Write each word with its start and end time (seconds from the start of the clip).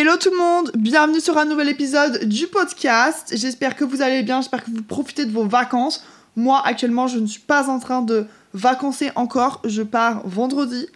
Hello 0.00 0.12
tout 0.16 0.30
le 0.30 0.38
monde, 0.38 0.70
bienvenue 0.76 1.18
sur 1.18 1.36
un 1.38 1.44
nouvel 1.44 1.68
épisode 1.68 2.22
du 2.22 2.46
podcast. 2.46 3.32
J'espère 3.34 3.74
que 3.74 3.82
vous 3.82 4.00
allez 4.00 4.22
bien, 4.22 4.40
j'espère 4.40 4.62
que 4.62 4.70
vous 4.70 4.84
profitez 4.84 5.26
de 5.26 5.32
vos 5.32 5.42
vacances. 5.42 6.04
Moi 6.36 6.62
actuellement 6.64 7.08
je 7.08 7.18
ne 7.18 7.26
suis 7.26 7.40
pas 7.40 7.68
en 7.68 7.80
train 7.80 8.02
de 8.02 8.28
vacancer 8.54 9.10
encore, 9.16 9.60
je 9.64 9.82
pars 9.82 10.22
vendredi 10.24 10.86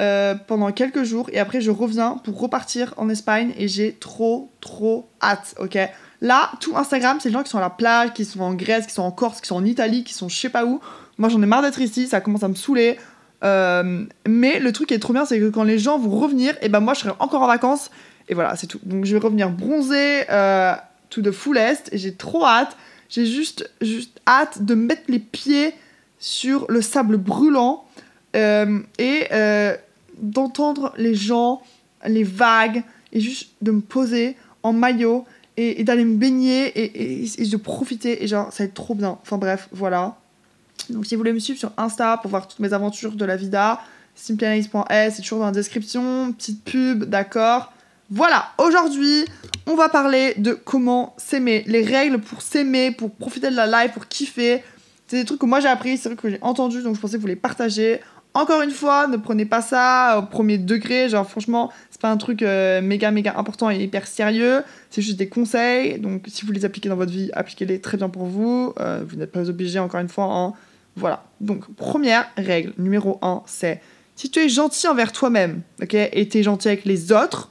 euh, 0.00 0.34
pendant 0.34 0.72
quelques 0.72 1.02
jours 1.02 1.28
et 1.30 1.38
après 1.38 1.60
je 1.60 1.70
reviens 1.70 2.12
pour 2.24 2.40
repartir 2.40 2.94
en 2.96 3.10
Espagne 3.10 3.52
et 3.58 3.68
j'ai 3.68 3.92
trop 3.92 4.50
trop 4.62 5.10
hâte, 5.20 5.54
ok? 5.58 5.78
Là, 6.22 6.50
tout 6.58 6.74
Instagram, 6.74 7.18
c'est 7.20 7.28
les 7.28 7.34
gens 7.34 7.42
qui 7.42 7.50
sont 7.50 7.58
à 7.58 7.60
la 7.60 7.68
plage, 7.68 8.14
qui 8.14 8.24
sont 8.24 8.40
en 8.40 8.54
Grèce, 8.54 8.86
qui 8.86 8.94
sont 8.94 9.02
en 9.02 9.12
Corse, 9.12 9.42
qui 9.42 9.48
sont 9.48 9.56
en 9.56 9.64
Italie, 9.66 10.04
qui 10.04 10.14
sont 10.14 10.30
je 10.30 10.40
sais 10.40 10.48
pas 10.48 10.64
où. 10.64 10.80
Moi 11.18 11.28
j'en 11.28 11.42
ai 11.42 11.46
marre 11.46 11.60
d'être 11.60 11.82
ici, 11.82 12.06
ça 12.06 12.22
commence 12.22 12.44
à 12.44 12.48
me 12.48 12.54
saouler. 12.54 12.96
Euh, 13.44 14.06
mais 14.26 14.58
le 14.58 14.72
truc 14.72 14.88
qui 14.88 14.94
est 14.94 14.98
trop 14.98 15.12
bien, 15.12 15.26
c'est 15.26 15.38
que 15.38 15.50
quand 15.50 15.64
les 15.64 15.78
gens 15.78 15.98
vont 15.98 16.18
revenir, 16.18 16.54
et 16.62 16.70
ben 16.70 16.80
moi 16.80 16.94
je 16.94 17.00
serai 17.00 17.12
encore 17.18 17.42
en 17.42 17.46
vacances. 17.46 17.90
Et 18.28 18.34
voilà, 18.34 18.56
c'est 18.56 18.66
tout. 18.66 18.80
Donc 18.84 19.04
je 19.04 19.12
vais 19.12 19.20
revenir 19.20 19.50
bronzé 19.50 20.24
euh, 20.30 20.74
tout 21.10 21.22
de 21.22 21.30
fullest. 21.30 21.90
J'ai 21.92 22.14
trop 22.14 22.44
hâte. 22.44 22.76
J'ai 23.08 23.24
juste, 23.24 23.70
juste 23.80 24.20
hâte 24.26 24.62
de 24.62 24.74
mettre 24.74 25.04
les 25.08 25.18
pieds 25.18 25.72
sur 26.18 26.66
le 26.68 26.82
sable 26.82 27.16
brûlant 27.16 27.84
euh, 28.36 28.80
et 28.98 29.26
euh, 29.32 29.74
d'entendre 30.20 30.92
les 30.98 31.14
gens, 31.14 31.62
les 32.06 32.24
vagues, 32.24 32.82
et 33.12 33.20
juste 33.20 33.52
de 33.62 33.70
me 33.70 33.80
poser 33.80 34.36
en 34.62 34.74
maillot 34.74 35.24
et, 35.56 35.82
d'aller 35.84 36.04
me 36.04 36.16
baigner 36.16 36.66
et, 36.66 37.24
et, 37.24 37.46
de 37.46 37.56
profiter. 37.56 38.22
Et 38.22 38.26
genre, 38.26 38.52
ça 38.52 38.62
va 38.62 38.68
être 38.68 38.74
trop 38.74 38.94
bien. 38.94 39.18
Enfin 39.22 39.38
bref, 39.38 39.68
voilà. 39.72 40.18
Donc 40.90 41.06
si 41.06 41.14
vous 41.14 41.20
voulez 41.20 41.32
me 41.32 41.38
suivre 41.38 41.58
sur 41.58 41.72
Insta 41.78 42.18
pour 42.18 42.30
voir 42.30 42.46
toutes 42.46 42.60
mes 42.60 42.74
aventures 42.74 43.12
de 43.12 43.24
la 43.24 43.36
vida, 43.36 43.80
simplyanalyse.s, 44.14 45.14
c'est 45.16 45.22
toujours 45.22 45.38
dans 45.38 45.46
la 45.46 45.52
description, 45.52 46.32
petite 46.32 46.62
pub, 46.62 47.04
d'accord 47.04 47.72
Voilà, 48.10 48.52
aujourd'hui, 48.56 49.26
on 49.66 49.74
va 49.74 49.90
parler 49.90 50.32
de 50.38 50.54
comment 50.54 51.14
s'aimer, 51.18 51.62
les 51.66 51.84
règles 51.84 52.18
pour 52.18 52.40
s'aimer, 52.40 52.90
pour 52.90 53.10
profiter 53.10 53.50
de 53.50 53.54
la 53.54 53.66
life, 53.66 53.92
pour 53.92 54.08
kiffer. 54.08 54.62
C'est 55.06 55.18
des 55.18 55.24
trucs 55.26 55.38
que 55.38 55.44
moi 55.44 55.60
j'ai 55.60 55.68
appris, 55.68 55.98
c'est 55.98 56.08
trucs 56.08 56.22
que 56.22 56.30
j'ai 56.30 56.38
entendu, 56.40 56.82
donc 56.82 56.96
je 56.96 57.00
pensais 57.02 57.18
vous 57.18 57.26
les 57.26 57.36
partager. 57.36 58.00
Encore 58.32 58.62
une 58.62 58.70
fois, 58.70 59.08
ne 59.08 59.18
prenez 59.18 59.44
pas 59.44 59.60
ça 59.60 60.18
au 60.18 60.22
premier 60.22 60.56
degré, 60.56 61.10
genre 61.10 61.28
franchement, 61.28 61.70
c'est 61.90 62.00
pas 62.00 62.10
un 62.10 62.16
truc 62.16 62.40
euh, 62.40 62.80
méga 62.80 63.10
méga 63.10 63.34
important 63.36 63.70
et 63.70 63.76
hyper 63.76 64.06
sérieux, 64.06 64.62
c'est 64.88 65.02
juste 65.02 65.18
des 65.18 65.28
conseils, 65.28 65.98
donc 65.98 66.24
si 66.28 66.46
vous 66.46 66.52
les 66.52 66.64
appliquez 66.64 66.88
dans 66.88 66.96
votre 66.96 67.12
vie, 67.12 67.30
appliquez-les 67.34 67.80
très 67.82 67.98
bien 67.98 68.08
pour 68.08 68.24
vous, 68.24 68.72
euh, 68.80 69.02
vous 69.06 69.16
n'êtes 69.16 69.32
pas 69.32 69.50
obligé 69.50 69.78
encore 69.80 70.00
une 70.00 70.08
fois, 70.08 70.24
hein, 70.24 70.54
voilà. 70.96 71.24
Donc, 71.42 71.70
première 71.74 72.26
règle, 72.38 72.72
numéro 72.78 73.18
1, 73.20 73.42
c'est 73.44 73.82
si 74.16 74.30
tu 74.30 74.40
es 74.40 74.48
gentil 74.48 74.88
envers 74.88 75.12
toi-même, 75.12 75.60
ok, 75.82 75.94
et 75.94 76.28
tu 76.28 76.38
es 76.38 76.42
gentil 76.42 76.68
avec 76.68 76.86
les 76.86 77.12
autres, 77.12 77.50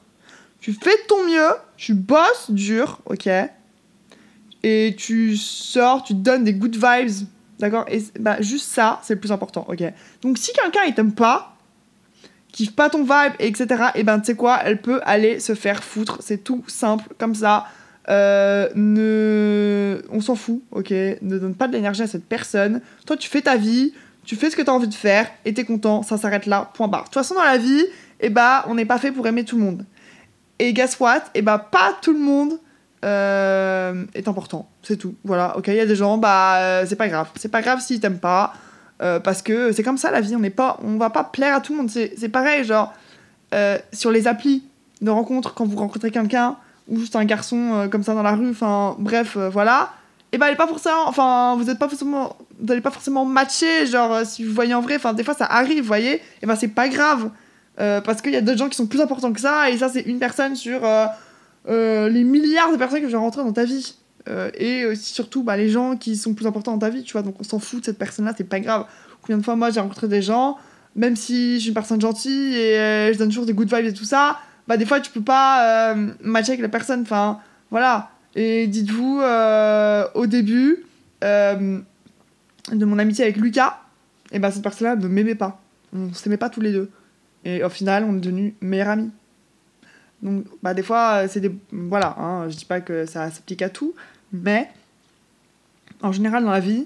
tu 0.59 0.73
fais 0.73 0.91
de 0.91 1.07
ton 1.07 1.25
mieux, 1.25 1.49
tu 1.77 1.93
bosses 1.93 2.49
dur, 2.49 2.99
ok, 3.05 3.29
et 4.63 4.95
tu 4.97 5.37
sors, 5.37 6.03
tu 6.03 6.13
donnes 6.13 6.43
des 6.43 6.53
good 6.53 6.75
vibes, 6.75 7.27
d'accord 7.59 7.85
Et 7.89 8.03
bah, 8.19 8.41
juste 8.41 8.67
ça, 8.67 8.99
c'est 9.03 9.13
le 9.13 9.19
plus 9.19 9.31
important, 9.31 9.65
ok 9.67 9.83
Donc, 10.21 10.37
si 10.37 10.51
quelqu'un 10.53 10.81
il 10.87 10.93
t'aime 10.93 11.13
pas, 11.13 11.55
kiffe 12.51 12.75
pas 12.75 12.89
ton 12.89 13.03
vibe, 13.03 13.33
etc., 13.39 13.67
et 13.95 14.03
ben, 14.03 14.19
tu 14.19 14.25
sais 14.25 14.35
quoi, 14.35 14.59
elle 14.63 14.81
peut 14.81 14.99
aller 15.05 15.39
se 15.39 15.53
faire 15.53 15.83
foutre, 15.83 16.17
c'est 16.21 16.43
tout 16.43 16.63
simple, 16.67 17.13
comme 17.17 17.35
ça. 17.35 17.67
Euh, 18.09 18.69
ne... 18.73 20.01
On 20.09 20.21
s'en 20.21 20.35
fout, 20.35 20.61
ok 20.71 20.91
Ne 20.91 21.39
donne 21.39 21.55
pas 21.55 21.67
de 21.67 21.73
l'énergie 21.73 22.01
à 22.01 22.07
cette 22.07 22.23
personne. 22.23 22.81
Toi, 23.05 23.17
tu 23.17 23.29
fais 23.29 23.41
ta 23.41 23.57
vie, 23.57 23.93
tu 24.23 24.35
fais 24.35 24.49
ce 24.49 24.55
que 24.55 24.61
tu 24.61 24.69
as 24.69 24.73
envie 24.73 24.87
de 24.87 24.93
faire, 24.93 25.27
et 25.45 25.53
t'es 25.53 25.65
content, 25.65 26.03
ça 26.03 26.17
s'arrête 26.17 26.45
là, 26.45 26.71
point 26.73 26.87
barre. 26.87 27.01
De 27.01 27.05
toute 27.07 27.15
façon, 27.15 27.35
dans 27.35 27.43
la 27.43 27.57
vie, 27.57 27.85
eh 28.19 28.29
bah, 28.29 28.65
on 28.67 28.75
n'est 28.75 28.85
pas 28.85 28.97
fait 28.97 29.11
pour 29.11 29.27
aimer 29.27 29.43
tout 29.43 29.57
le 29.57 29.63
monde. 29.63 29.85
Et 30.59 30.73
guess 30.73 30.99
what? 30.99 31.23
Eh 31.33 31.41
bah, 31.41 31.57
pas 31.59 31.95
tout 32.01 32.13
le 32.13 32.19
monde 32.19 32.59
euh, 33.05 34.05
est 34.13 34.27
important. 34.27 34.69
C'est 34.81 34.97
tout. 34.97 35.15
Voilà, 35.23 35.57
ok 35.57 35.67
Il 35.67 35.75
y 35.75 35.79
a 35.79 35.85
des 35.85 35.95
gens, 35.95 36.17
bah, 36.17 36.57
euh, 36.57 36.85
c'est 36.87 36.95
pas 36.95 37.07
grave. 37.07 37.29
C'est 37.35 37.51
pas 37.51 37.61
grave 37.61 37.79
s'ils 37.79 37.99
t'aiment 37.99 38.19
pas, 38.19 38.53
parce 38.99 39.41
que 39.41 39.71
c'est 39.71 39.83
comme 39.83 39.97
ça 39.97 40.11
la 40.11 40.21
vie, 40.21 40.35
on 40.35 40.39
n'est 40.39 40.49
pas... 40.49 40.79
On 40.83 40.97
va 40.97 41.09
pas 41.09 41.23
plaire 41.23 41.55
à 41.55 41.61
tout 41.61 41.73
le 41.73 41.77
monde. 41.77 41.89
C'est 41.89 42.29
pareil, 42.29 42.63
genre, 42.63 42.93
sur 43.93 44.11
les 44.11 44.27
applis 44.27 44.63
de 45.01 45.11
rencontre, 45.11 45.53
quand 45.53 45.65
vous 45.65 45.77
rencontrez 45.77 46.11
quelqu'un 46.11 46.57
ou 46.87 46.99
juste 46.99 47.15
un 47.15 47.25
garçon 47.25 47.73
euh, 47.73 47.87
comme 47.87 48.03
ça 48.03 48.13
dans 48.13 48.23
la 48.23 48.35
rue, 48.35 48.49
enfin 48.49 48.95
bref, 48.99 49.35
euh, 49.37 49.49
voilà. 49.49 49.91
Et 50.31 50.37
bah 50.37 50.47
elle 50.47 50.53
est 50.53 50.57
pas 50.57 50.67
forcément, 50.67 51.07
enfin 51.07 51.55
vous 51.57 51.69
êtes 51.69 51.79
pas 51.79 51.87
forcément, 51.87 52.35
vous 52.59 52.65
n'allez 52.65 52.81
pas 52.81 52.91
forcément 52.91 53.25
matcher, 53.25 53.85
genre 53.87 54.13
euh, 54.13 54.23
si 54.25 54.43
vous 54.43 54.53
voyez 54.53 54.73
en 54.73 54.81
vrai, 54.81 54.95
enfin 54.95 55.13
des 55.13 55.23
fois 55.23 55.33
ça 55.33 55.45
arrive, 55.45 55.81
vous 55.81 55.87
voyez, 55.87 56.21
et 56.41 56.45
bah 56.45 56.55
c'est 56.55 56.67
pas 56.67 56.89
grave. 56.89 57.29
Parce 57.77 58.21
qu'il 58.21 58.33
y 58.33 58.35
a 58.35 58.41
d'autres 58.41 58.57
gens 58.57 58.69
qui 58.69 58.75
sont 58.75 58.87
plus 58.87 59.01
importants 59.01 59.31
que 59.31 59.39
ça, 59.39 59.69
et 59.69 59.77
ça 59.77 59.89
c'est 59.89 60.01
une 60.01 60.19
personne 60.19 60.55
sur 60.55 60.81
les 61.67 62.23
milliards 62.23 62.71
de 62.71 62.77
personnes 62.77 63.01
que 63.01 63.07
je 63.07 63.11
vais 63.11 63.17
rentrer 63.17 63.43
dans 63.43 63.53
ta 63.53 63.65
vie. 63.65 63.95
et 64.57 64.85
aussi 64.85 65.13
surtout 65.13 65.43
bah, 65.43 65.57
les 65.57 65.69
gens 65.69 65.95
qui 65.95 66.15
sont 66.15 66.33
plus 66.33 66.47
importants 66.47 66.73
dans 66.73 66.79
ta 66.79 66.89
vie, 66.89 67.03
tu 67.03 67.13
vois, 67.13 67.21
donc 67.21 67.35
on 67.39 67.43
s'en 67.43 67.59
fout 67.59 67.81
de 67.81 67.85
cette 67.85 67.99
personne-là, 67.99 68.33
c'est 68.35 68.43
pas 68.43 68.59
grave. 68.59 68.85
Combien 69.21 69.37
de 69.37 69.43
fois 69.43 69.55
moi 69.55 69.69
j'ai 69.69 69.79
rencontré 69.79 70.07
des 70.07 70.21
gens, 70.21 70.57
même 70.95 71.15
si 71.15 71.55
je 71.55 71.59
suis 71.59 71.67
une 71.69 71.73
personne 71.73 72.01
gentille 72.01 72.55
et 72.55 73.11
je 73.13 73.17
donne 73.17 73.29
toujours 73.29 73.45
des 73.45 73.53
good 73.53 73.71
vibes 73.73 73.85
et 73.85 73.93
tout 73.93 74.05
ça, 74.05 74.39
bah 74.67 74.77
des 74.77 74.85
fois 74.85 74.99
tu 74.99 75.11
peux 75.11 75.21
pas 75.21 75.93
euh, 75.93 76.11
matcher 76.21 76.51
avec 76.51 76.61
la 76.61 76.69
personne. 76.69 77.01
Enfin, 77.01 77.39
voilà. 77.71 78.09
Et 78.35 78.67
dites-vous, 78.67 79.19
euh, 79.21 80.05
au 80.13 80.27
début 80.27 80.83
euh, 81.23 81.79
de 82.71 82.85
mon 82.85 82.99
amitié 82.99 83.23
avec 83.23 83.37
Lucas, 83.37 83.79
et 84.31 84.35
eh 84.35 84.39
bah 84.39 84.51
cette 84.51 84.61
personne-là 84.61 84.95
ne 84.95 85.07
m'aimait 85.07 85.35
pas. 85.35 85.61
On 85.95 86.13
s'aimait 86.13 86.37
pas 86.37 86.49
tous 86.49 86.61
les 86.61 86.73
deux. 86.73 86.89
Et 87.47 87.63
au 87.63 87.69
final, 87.69 88.03
on 88.03 88.17
est 88.17 88.19
devenus 88.19 88.53
meilleurs 88.59 88.89
amis. 88.89 89.11
Donc, 90.21 90.45
bah, 90.61 90.73
des 90.73 90.83
fois, 90.83 91.27
c'est 91.29 91.39
des. 91.39 91.51
Voilà, 91.71 92.15
hein, 92.19 92.49
je 92.49 92.57
dis 92.57 92.65
pas 92.65 92.81
que 92.81 93.05
ça 93.05 93.31
s'applique 93.31 93.61
à 93.61 93.69
tout, 93.69 93.95
mais 94.33 94.69
en 96.01 96.11
général, 96.11 96.43
dans 96.43 96.51
la 96.51 96.59
vie, 96.59 96.85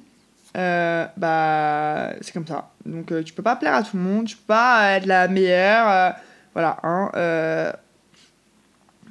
bah, 0.53 2.13
c'est 2.21 2.31
comme 2.31 2.45
ça. 2.45 2.71
Donc, 2.85 3.11
tu 3.23 3.33
peux 3.33 3.41
pas 3.41 3.55
plaire 3.55 3.73
à 3.73 3.81
tout 3.81 3.97
le 3.97 4.03
monde, 4.03 4.27
tu 4.27 4.37
peux 4.37 4.47
pas 4.47 4.91
être 4.91 5.07
la 5.07 5.27
meilleure. 5.27 6.15
Voilà, 6.53 6.77
hein, 6.83 7.09
euh, 7.15 7.71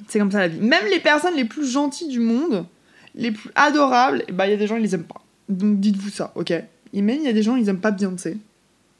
c'est 0.07 0.19
comme 0.19 0.31
ça 0.31 0.39
la 0.39 0.47
vie. 0.47 0.59
Même 0.59 0.85
les 0.89 0.99
personnes 0.99 1.35
les 1.35 1.45
plus 1.45 1.69
gentilles 1.69 2.09
du 2.09 2.19
monde, 2.19 2.65
les 3.15 3.31
plus 3.31 3.49
adorables, 3.55 4.23
bah 4.31 4.47
il 4.47 4.51
y 4.51 4.53
a 4.53 4.57
des 4.57 4.67
gens 4.67 4.75
ils 4.75 4.83
les 4.83 4.95
aiment 4.95 5.03
pas. 5.03 5.21
Donc 5.49 5.79
dites-vous 5.79 6.11
ça, 6.11 6.31
ok? 6.35 6.51
Et 6.93 7.01
même 7.01 7.17
il 7.17 7.23
y 7.23 7.27
a 7.27 7.33
des 7.33 7.43
gens 7.43 7.55
ils 7.55 7.67
aiment 7.67 7.79
pas 7.79 7.91
Beyoncé. 7.91 8.37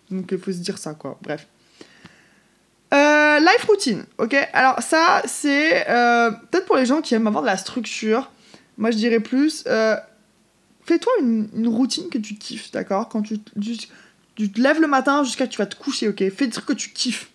Donc 0.10 0.30
il 0.32 0.38
faut 0.38 0.52
se 0.52 0.58
dire 0.58 0.78
ça 0.78 0.94
quoi. 0.94 1.18
Bref. 1.22 1.48
Euh, 3.32 3.40
life 3.40 3.66
routine, 3.68 4.04
ok? 4.18 4.36
Alors 4.54 4.82
ça 4.82 5.22
c'est 5.26 5.90
euh, 5.90 6.32
peut-être 6.50 6.66
pour 6.66 6.76
les 6.76 6.86
gens 6.86 7.02
qui 7.02 7.14
aiment 7.14 7.28
avoir 7.28 7.44
de 7.44 7.48
la 7.48 7.58
structure. 7.58 8.32
Moi 8.78 8.92
je 8.92 8.98
dirais 8.98 9.20
plus, 9.20 9.64
fais-toi 10.86 11.12
une, 11.22 11.68
routine 11.68 12.10
que 12.10 12.18
tu 12.18 12.36
kiffes, 12.36 12.72
d'accord? 12.72 13.10
Quand 13.10 13.22
tu, 13.22 13.40
tu, 13.40 13.78
tu, 14.36 14.52
te 14.52 14.60
lèves 14.60 14.82
le 14.82 14.88
matin 14.88 15.24
jusqu'à 15.24 15.46
que 15.46 15.52
tu 15.52 15.58
vas 15.58 15.66
te 15.66 15.76
coucher, 15.76 16.08
ok? 16.10 16.18
Fais 16.36 16.48
des 16.48 16.52
trucs 16.52 16.66
que 16.66 16.74
tu 16.74 16.90
kiffes. 16.90 17.30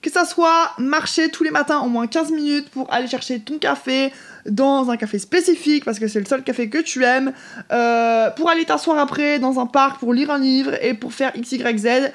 Que 0.00 0.10
ça 0.10 0.24
soit 0.24 0.72
marcher 0.78 1.28
tous 1.28 1.42
les 1.42 1.50
matins 1.50 1.80
au 1.80 1.88
moins 1.88 2.06
15 2.06 2.30
minutes 2.30 2.70
pour 2.70 2.92
aller 2.92 3.08
chercher 3.08 3.40
ton 3.40 3.58
café 3.58 4.12
dans 4.46 4.90
un 4.90 4.96
café 4.96 5.18
spécifique 5.18 5.84
parce 5.84 5.98
que 5.98 6.06
c'est 6.06 6.20
le 6.20 6.24
seul 6.24 6.44
café 6.44 6.68
que 6.68 6.78
tu 6.78 7.04
aimes, 7.04 7.32
euh, 7.72 8.30
pour 8.30 8.48
aller 8.48 8.64
t'asseoir 8.64 8.98
après 8.98 9.40
dans 9.40 9.58
un 9.58 9.66
parc 9.66 9.98
pour 9.98 10.14
lire 10.14 10.30
un 10.30 10.38
livre 10.38 10.72
et 10.82 10.94
pour 10.94 11.12
faire 11.12 11.32
X, 11.34 11.52
Y, 11.52 11.78
Z, 11.78 12.12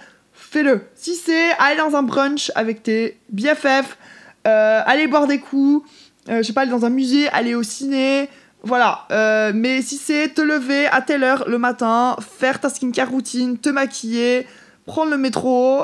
fais-le. 0.53 0.81
Si 0.95 1.15
c'est 1.15 1.51
aller 1.59 1.77
dans 1.77 1.95
un 1.95 2.03
brunch 2.03 2.51
avec 2.55 2.83
tes 2.83 3.17
BFF, 3.29 3.97
euh, 4.47 4.81
aller 4.85 5.07
boire 5.07 5.27
des 5.27 5.39
coups, 5.39 5.87
euh, 6.29 6.37
je 6.37 6.43
sais 6.43 6.53
pas, 6.53 6.61
aller 6.61 6.71
dans 6.71 6.85
un 6.85 6.89
musée, 6.89 7.27
aller 7.29 7.55
au 7.55 7.63
ciné, 7.63 8.29
voilà. 8.63 9.07
mais 9.53 9.81
si 9.81 9.97
c'est 9.97 10.29
te 10.29 10.41
lever 10.41 10.87
à 10.87 11.01
telle 11.01 11.23
heure 11.23 11.43
le 11.49 11.57
matin, 11.57 12.15
faire 12.39 12.61
ta 12.61 12.69
skincare 12.69 13.11
routine, 13.11 13.57
te 13.57 13.67
maquiller, 13.67 14.47
prendre 14.85 15.11
le 15.11 15.17
métro, 15.17 15.83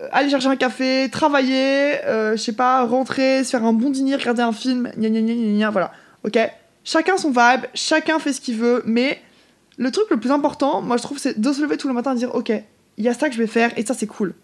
euh, 0.00 0.08
aller 0.12 0.30
chercher 0.30 0.48
un 0.48 0.56
café, 0.56 1.08
travailler, 1.10 2.04
euh, 2.06 2.32
je 2.32 2.42
sais 2.42 2.52
pas, 2.52 2.84
rentrer, 2.84 3.44
se 3.44 3.50
faire 3.50 3.64
un 3.64 3.72
bon 3.72 3.90
dîner, 3.90 4.16
regarder 4.16 4.42
un 4.42 4.52
film, 4.52 4.90
gna 4.96 5.08
gna 5.08 5.20
gna 5.20 5.34
gna, 5.34 5.52
gna 5.58 5.70
voilà. 5.70 5.92
Ok? 6.24 6.38
Chacun 6.84 7.16
son 7.16 7.30
vibe, 7.30 7.66
chacun 7.74 8.18
fait 8.18 8.32
ce 8.32 8.40
qu'il 8.40 8.56
veut, 8.56 8.82
mais 8.86 9.20
le 9.76 9.90
truc 9.90 10.06
le 10.10 10.18
plus 10.18 10.30
important, 10.30 10.80
moi 10.80 10.96
je 10.96 11.02
trouve, 11.02 11.18
c'est 11.18 11.38
de 11.38 11.52
se 11.52 11.60
lever 11.60 11.76
tout 11.76 11.88
le 11.88 11.94
matin 11.94 12.14
et 12.14 12.16
dire 12.16 12.34
ok, 12.34 12.52
il 12.96 13.04
y 13.04 13.08
a 13.08 13.14
ça 13.14 13.28
que 13.28 13.34
je 13.34 13.40
vais 13.40 13.46
faire 13.46 13.76
et 13.78 13.84
ça 13.84 13.94
c'est 13.94 14.06
cool. 14.06 14.34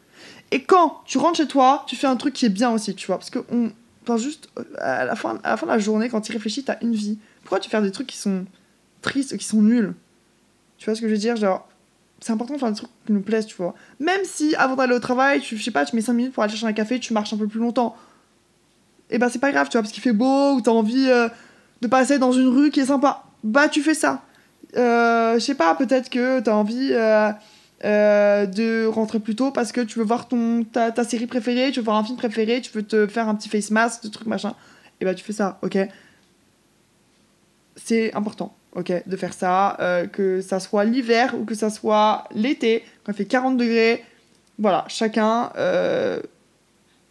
Et 0.51 0.63
quand 0.63 1.03
tu 1.05 1.19
rentres 1.19 1.39
chez 1.39 1.47
toi, 1.47 1.85
tu 1.87 1.97
fais 1.97 2.07
un 2.07 2.17
truc 2.17 2.35
qui 2.35 2.47
est 2.47 2.51
bien 2.51 2.71
aussi, 2.71 2.95
tu 2.95 3.07
vois, 3.07 3.19
parce 3.19 3.31
que 3.31 3.41
on. 3.51 3.71
Enfin, 4.03 4.19
juste 4.19 4.49
euh, 4.57 4.63
à 4.79 5.05
la, 5.05 5.17
fin, 5.17 5.41
à 5.43 5.51
la 5.51 5.57
fin 5.57 5.67
de 5.67 5.73
la 5.73 5.81
journée, 5.81 6.09
quand 6.09 6.21
tu 6.21 6.31
réfléchis, 6.31 6.63
t'as 6.63 6.77
une 6.81 6.95
vie. 6.95 7.19
Pourquoi 7.43 7.59
tu 7.59 7.69
fais 7.69 7.83
des 7.83 7.91
trucs 7.91 8.07
qui 8.07 8.17
sont 8.17 8.45
tristes, 9.03 9.37
qui 9.37 9.45
sont 9.45 9.63
nuls? 9.63 9.95
Tu 10.79 10.85
vois 10.85 10.95
ce 10.95 11.01
que 11.01 11.09
je 11.09 11.13
veux 11.13 11.19
dire? 11.19 11.35
Genre, 11.35 11.69
c'est 12.21 12.33
important 12.33 12.55
de 12.55 12.61
faire 12.61 12.71
des 12.71 12.77
trucs 12.77 12.91
qui 13.05 13.13
nous 13.13 13.21
plaisent, 13.21 13.47
tu 13.47 13.57
vois. 13.57 13.75
Même 13.99 14.21
si 14.23 14.55
avant 14.55 14.77
d'aller 14.77 14.95
au 14.95 15.01
travail, 15.01 15.41
tu, 15.41 15.57
je 15.57 15.65
sais 15.65 15.73
pas, 15.73 15.85
tu 15.85 15.97
mets 15.97 16.03
5 16.03 16.13
minutes 16.13 16.33
pour 16.33 16.45
aller 16.45 16.53
chercher 16.53 16.67
un 16.67 16.73
café, 16.73 17.01
tu 17.01 17.13
marches 17.13 17.33
un 17.33 17.37
peu 17.37 17.49
plus 17.49 17.59
longtemps. 17.59 17.97
Et 19.11 19.19
bah 19.19 19.29
c'est 19.29 19.41
pas 19.41 19.51
grave, 19.51 19.69
tu 19.69 19.73
vois, 19.73 19.83
parce 19.83 19.93
qu'il 19.93 20.03
fait 20.03 20.13
beau 20.13 20.55
ou 20.55 20.61
t'as 20.61 20.71
envie 20.71 21.09
euh, 21.09 21.29
de 21.81 21.89
passer 21.89 22.19
dans 22.19 22.33
une 22.33 22.49
rue 22.49 22.71
qui 22.71 22.81
est 22.81 22.87
sympa. 22.87 23.25
Bah 23.43 23.69
tu 23.69 23.83
fais 23.83 23.95
ça. 23.95 24.23
Euh, 24.77 25.35
je 25.35 25.41
sais 25.41 25.55
pas, 25.55 25.75
peut-être 25.75 26.11
que 26.11 26.39
t'as 26.41 26.55
envie 26.55 26.93
euh, 27.85 28.47
de 28.47 28.87
rentrer 28.87 29.21
plus 29.21 29.37
tôt 29.37 29.51
parce 29.51 29.71
que 29.71 29.83
tu 29.83 29.99
veux 29.99 30.05
voir 30.05 30.29
ton, 30.29 30.65
ta, 30.65 30.93
ta, 30.93 31.05
série 31.05 31.27
préférée, 31.27 31.71
tu 31.73 31.81
veux 31.81 31.85
voir 31.85 31.99
un 31.99 32.05
film 32.05 32.17
préféré, 32.17 32.63
tu 32.63 32.71
veux 32.73 32.83
te 32.83 33.07
faire 33.07 33.29
un 33.29 33.35
petit 33.35 33.51
face 33.51 33.71
mask, 33.71 34.03
des 34.03 34.11
trucs 34.11 34.27
machin. 34.27 34.55
Et 34.99 35.05
bah 35.05 35.15
tu 35.15 35.23
fais 35.23 35.35
ça, 35.35 35.59
ok 35.61 35.77
C'est 37.77 38.15
important, 38.15 38.57
ok, 38.75 39.03
de 39.07 39.17
faire 39.19 39.35
ça, 39.35 39.77
euh, 39.81 40.07
que 40.07 40.41
ça 40.41 40.59
soit 40.59 40.85
l'hiver 40.87 41.35
ou 41.39 41.45
que 41.45 41.55
ça 41.55 41.69
soit 41.69 42.25
l'été, 42.35 42.83
quand 43.05 43.13
il 43.13 43.17
fait 43.17 43.27
40 43.27 43.59
degrés. 43.59 44.03
Voilà, 44.59 44.87
chacun 44.89 45.51
euh, 45.59 46.23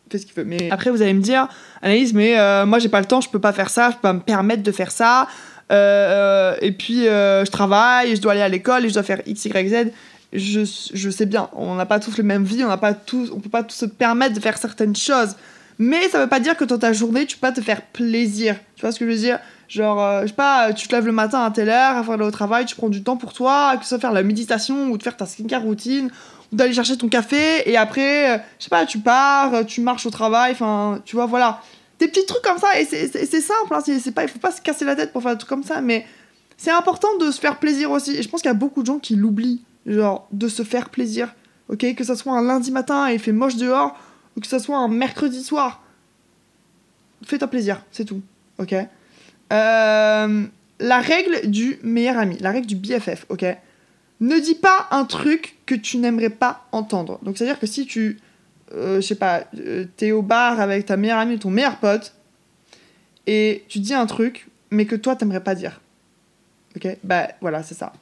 fait 0.10 0.18
ce 0.18 0.26
qu'il 0.26 0.34
veut. 0.34 0.46
Mais 0.46 0.72
après, 0.72 0.90
vous 0.90 1.04
allez 1.04 1.14
me 1.14 1.22
dire, 1.22 1.48
Anaïs, 1.84 2.12
mais 2.12 2.66
moi 2.66 2.80
j'ai 2.80 2.90
pas 2.90 3.02
le 3.02 3.06
temps, 3.06 3.22
je 3.22 3.30
peux 3.30 3.40
pas 3.40 3.54
faire 3.54 3.70
ça, 3.70 3.92
je 3.92 3.98
peux 3.98 4.02
pas 4.02 4.14
me 4.14 4.20
permettre 4.20 4.64
de 4.64 4.72
faire 4.72 4.90
ça. 4.90 5.28
et 5.70 6.72
puis 6.72 7.04
je 7.04 7.52
travaille, 7.52 8.16
je 8.16 8.22
dois 8.22 8.32
aller 8.32 8.42
à 8.42 8.50
l'école 8.50 8.84
et 8.84 8.90
je 8.90 8.96
dois 8.96 9.04
faire 9.04 9.22
X, 9.28 9.46
Y, 9.46 9.70
Z 9.70 9.92
je, 10.38 11.10
sais 11.10 11.26
bien, 11.26 11.50
on 11.54 11.76
n'a 11.76 11.86
pas 11.86 12.00
tous 12.00 12.18
le 12.18 12.24
même 12.24 12.44
vie, 12.44 12.64
on 12.64 12.68
n'a 12.68 12.78
pas 12.78 12.94
tous, 12.94 13.32
on 13.32 13.40
peut 13.40 13.50
pas 13.50 13.64
tous 13.64 13.76
se 13.76 13.86
permettre 13.86 14.34
de 14.34 14.40
faire 14.40 14.58
certaines 14.58 14.96
choses. 14.96 15.36
Mais 15.78 16.08
ça 16.10 16.20
veut 16.20 16.30
pas 16.30 16.40
dire 16.40 16.56
que 16.56 16.64
dans 16.64 16.78
ta 16.78 16.94
journée, 16.94 17.26
tu 17.26 17.38
peux 17.38 17.48
pas 17.48 17.52
te 17.52 17.62
faire 17.62 17.82
plaisir. 17.82 18.56
Tu 18.76 18.82
vois 18.82 18.92
ce 18.92 19.00
que 19.00 19.06
je 19.06 19.12
veux 19.12 19.18
dire? 19.18 19.40
Genre, 19.68 20.02
euh, 20.02 20.22
je 20.22 20.28
sais 20.28 20.34
pas, 20.34 20.72
tu 20.74 20.88
te 20.88 20.96
lèves 20.96 21.06
le 21.06 21.12
matin 21.12 21.44
à 21.44 21.52
telle 21.52 21.70
heure, 21.70 21.98
avant 21.98 22.14
d'aller 22.14 22.28
au 22.28 22.32
travail, 22.32 22.66
tu 22.66 22.76
prends 22.76 22.90
du 22.90 23.04
temps 23.04 23.18
pour 23.18 23.34
toi, 23.34 23.76
que 23.78 23.84
ce 23.84 23.90
soit 23.90 24.00
faire 24.00 24.14
la 24.14 24.24
méditation 24.24 24.90
ou 24.90 24.98
de 24.98 25.04
faire 25.04 25.18
ta 25.18 25.26
skincare 25.26 25.64
routine, 25.64 26.12
ou 26.52 26.56
d'aller 26.56 26.74
chercher 26.74 26.98
ton 26.98 27.10
café, 27.10 27.70
et 27.70 27.76
après, 27.76 28.36
euh, 28.36 28.38
je 28.60 28.66
sais 28.66 28.70
pas, 28.70 28.86
tu 28.86 29.00
pars, 29.00 29.54
euh, 29.54 29.64
tu 29.64 29.82
marches 29.82 30.06
au 30.06 30.12
travail, 30.12 30.52
enfin, 30.52 31.02
tu 31.04 31.16
vois, 31.16 31.26
voilà. 31.26 31.62
Des 32.00 32.08
petits 32.08 32.26
trucs 32.26 32.44
comme 32.44 32.58
ça, 32.58 32.80
et 32.80 32.86
c'est 32.86 33.42
simple, 33.42 33.74
hein, 33.74 33.80
c'est 33.82 34.12
pas, 34.12 34.24
il 34.24 34.30
faut 34.30 34.40
pas 34.40 34.52
se 34.52 34.62
casser 34.62 34.86
la 34.86 34.96
tête 34.96 35.12
pour 35.12 35.24
faire 35.24 35.32
des 35.32 35.38
trucs 35.38 35.50
comme 35.50 35.64
ça, 35.64 35.82
mais 35.82 36.06
c'est 36.58 36.72
important 36.72 37.18
de 37.20 37.32
se 37.32 37.40
faire 37.40 37.58
plaisir 37.58 37.92
aussi. 37.92 38.16
Et 38.16 38.22
je 38.22 38.30
pense 38.30 38.42
qu'il 38.42 38.50
y 38.50 38.52
a 38.52 38.56
beaucoup 38.56 38.82
de 38.82 38.88
gens 38.88 39.00
qui 39.00 39.16
l'oublient 39.16 39.64
genre 39.86 40.28
de 40.32 40.48
se 40.48 40.64
faire 40.64 40.90
plaisir, 40.90 41.34
ok? 41.70 41.96
Que 41.96 42.04
ça 42.04 42.16
soit 42.16 42.34
un 42.34 42.44
lundi 42.44 42.72
matin 42.72 43.10
et 43.10 43.14
il 43.16 43.20
fait 43.20 43.32
moche 43.32 43.56
dehors, 43.56 43.98
ou 44.36 44.42
que 44.42 44.48
ça 44.48 44.60
soit 44.60 44.78
un 44.78 44.88
mercredi 44.88 45.44
soir. 45.44 45.82
Fais-toi 47.24 47.48
plaisir, 47.48 47.82
c'est 47.92 48.06
tout, 48.06 48.22
ok? 48.60 48.76
Euh, 49.54 50.44
La 50.80 51.00
règle 51.00 51.50
du 51.50 51.80
meilleur 51.84 52.18
ami, 52.18 52.38
la 52.40 52.52
règle 52.52 52.68
du 52.68 52.76
BFF, 52.76 53.26
ok? 53.30 53.46
Ne 54.20 54.40
dis 54.40 54.56
pas 54.56 54.88
un 54.92 55.06
truc 55.06 55.58
que 55.66 55.76
tu 55.76 55.98
n'aimerais 55.98 56.30
pas 56.30 56.66
entendre. 56.72 57.20
Donc 57.24 57.38
c'est-à-dire 57.38 57.60
que 57.60 57.68
si 57.68 57.86
tu, 57.86 58.20
euh, 58.74 59.02
je 59.02 59.08
sais 59.08 59.16
pas, 59.16 59.44
euh, 59.58 59.86
t'es 59.98 60.12
au 60.12 60.22
bar 60.22 60.60
avec 60.60 60.86
ta 60.86 60.98
meilleure 60.98 61.20
amie 61.20 61.40
ton 61.40 61.50
meilleur 61.50 61.78
pote, 61.78 62.14
et 63.28 63.64
tu 63.68 63.80
dis 63.80 63.94
un 63.94 64.06
truc, 64.06 64.48
mais 64.70 64.86
que 64.86 64.96
toi 64.96 65.16
t'aimerais 65.16 65.44
pas 65.44 65.56
dire. 65.56 65.82
Ok? 66.76 66.88
Bah 67.04 67.30
voilà, 67.42 67.64
c'est 67.64 67.74
ça. 67.76 67.94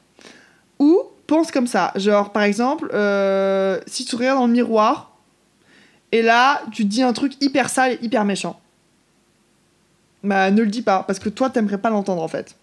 Ou 0.78 1.02
pense 1.26 1.50
comme 1.50 1.66
ça. 1.66 1.92
Genre, 1.96 2.32
par 2.32 2.42
exemple, 2.42 2.88
euh, 2.92 3.80
si 3.86 4.04
tu 4.04 4.16
regardes 4.16 4.38
dans 4.38 4.46
le 4.46 4.52
miroir, 4.52 5.16
et 6.12 6.22
là, 6.22 6.62
tu 6.72 6.84
dis 6.84 7.02
un 7.02 7.12
truc 7.12 7.32
hyper 7.40 7.68
sale 7.68 7.92
et 7.92 7.98
hyper 8.04 8.24
méchant. 8.24 8.60
Bah, 10.22 10.50
ne 10.50 10.62
le 10.62 10.68
dis 10.68 10.82
pas, 10.82 11.02
parce 11.02 11.18
que 11.18 11.28
toi, 11.28 11.50
t'aimerais 11.50 11.78
pas 11.78 11.90
l'entendre, 11.90 12.22
en 12.22 12.28
fait. 12.28 12.56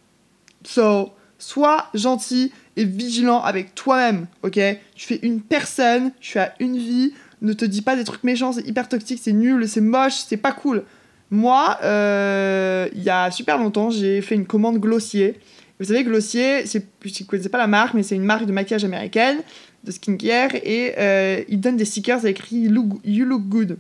So, 0.64 1.12
sois 1.38 1.88
gentil 1.94 2.52
et 2.78 2.86
vigilant 2.86 3.42
avec 3.42 3.76
toi-même, 3.76 4.28
ok? 4.44 4.60
Tu 4.96 5.08
fais 5.08 5.20
une 5.22 5.42
personne, 5.42 6.12
tu 6.20 6.40
as 6.40 6.54
une 6.60 6.78
vie, 6.78 7.14
ne 7.42 7.54
te 7.54 7.66
dis 7.66 7.82
pas 7.82 7.96
des 7.96 8.04
trucs 8.04 8.24
méchants, 8.24 8.54
c'est 8.54 8.68
hyper 8.68 8.88
toxique, 8.88 9.20
c'est 9.22 9.34
nul, 9.34 9.68
c'est 9.68 9.82
moche, 9.82 10.24
c'est 10.28 10.38
pas 10.38 10.52
cool. 10.52 10.84
Moi, 11.30 11.78
euh, 11.84 12.88
il 12.94 13.04
y 13.04 13.10
a 13.10 13.32
super 13.32 13.58
longtemps, 13.58 13.90
j'ai 13.90 14.22
fait 14.22 14.36
une 14.36 14.46
commande 14.46 14.78
Glossier. 14.80 15.40
Vous 15.82 15.88
savez, 15.88 16.04
Glossier, 16.04 16.64
je 16.68 16.78
ne 16.78 17.26
connaissais 17.26 17.50
pas 17.50 17.58
la 17.58 17.66
marque, 17.66 17.96
mais 17.96 18.04
c'est 18.04 18.14
une 18.16 18.24
marque 18.24 18.46
de 18.46 18.52
maquillage 18.52 18.86
américaine, 18.86 19.40
de 19.84 19.90
skincare, 19.90 20.54
et 20.54 20.94
euh, 21.00 21.42
ils 21.50 21.60
donnent 21.60 21.76
des 21.76 21.86
stickers 21.86 22.24
écrits 22.28 22.70
You 23.04 23.26
look 23.26 23.42
good. 23.50 23.80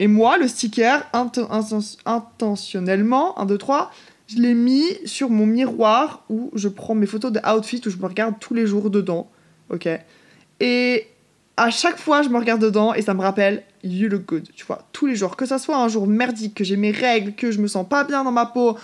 Et 0.00 0.06
moi, 0.06 0.36
le 0.36 0.46
sticker, 0.46 1.08
intentionnellement, 2.04 3.38
1, 3.38 3.46
2, 3.46 3.56
3, 3.56 3.90
je 4.26 4.36
l'ai 4.36 4.52
mis 4.52 4.84
sur 5.06 5.30
mon 5.30 5.46
miroir 5.46 6.24
où 6.28 6.50
je 6.52 6.68
prends 6.68 6.94
mes 6.94 7.06
photos 7.06 7.32
de 7.32 7.40
outfit 7.40 7.80
où 7.86 7.90
je 7.90 7.96
me 7.96 8.04
regarde 8.04 8.34
tous 8.38 8.52
les 8.52 8.66
jours 8.66 8.90
dedans. 8.90 9.30
Ok? 9.70 9.88
Et 10.60 11.06
à 11.56 11.70
chaque 11.70 11.96
fois, 11.96 12.20
je 12.20 12.28
me 12.28 12.36
regarde 12.36 12.60
dedans 12.60 12.92
et 12.92 13.00
ça 13.00 13.14
me 13.14 13.22
rappelle 13.22 13.62
You 13.82 14.10
look 14.10 14.26
good. 14.26 14.48
Tu 14.54 14.66
vois, 14.66 14.86
tous 14.92 15.06
les 15.06 15.16
jours. 15.16 15.36
Que 15.36 15.46
ça 15.46 15.58
soit 15.58 15.78
un 15.78 15.88
jour 15.88 16.06
merdique, 16.06 16.52
que 16.52 16.64
j'ai 16.64 16.76
mes 16.76 16.90
règles, 16.90 17.32
que 17.32 17.50
je 17.50 17.62
me 17.62 17.66
sens 17.66 17.88
pas 17.88 18.04
bien 18.04 18.24
dans 18.24 18.32
ma 18.32 18.44
peau, 18.44 18.76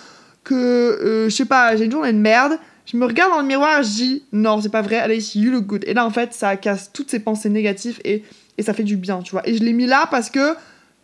que, 0.44 0.55
euh, 0.55 1.29
je 1.29 1.35
sais 1.35 1.44
pas, 1.44 1.75
j'ai 1.76 1.87
une 1.87 1.93
journée 1.93 2.12
de 2.12 2.19
merde, 2.19 2.58
je 2.87 2.96
me 2.96 3.06
regarde 3.06 3.32
dans 3.32 3.41
le 3.41 3.46
miroir, 3.46 3.82
je 3.82 3.88
dis 3.88 4.23
non, 4.32 4.61
c'est 4.61 4.69
pas 4.69 4.82
vrai, 4.82 4.96
allez, 4.96 5.19
you 5.37 5.50
look 5.50 5.67
good. 5.67 5.85
Et 5.87 5.94
là, 5.94 6.05
en 6.05 6.11
fait, 6.11 6.32
ça 6.32 6.56
casse 6.56 6.93
toutes 6.93 7.11
ces 7.11 7.19
pensées 7.19 7.49
négatives 7.49 7.99
et, 8.05 8.23
et 8.58 8.62
ça 8.62 8.75
fait 8.75 8.82
du 8.82 8.96
bien, 8.96 9.20
tu 9.20 9.32
vois. 9.32 9.49
Et 9.49 9.56
je 9.56 9.64
l'ai 9.64 9.73
mis 9.73 9.87
là 9.87 10.06
parce 10.11 10.31
que 10.31 10.55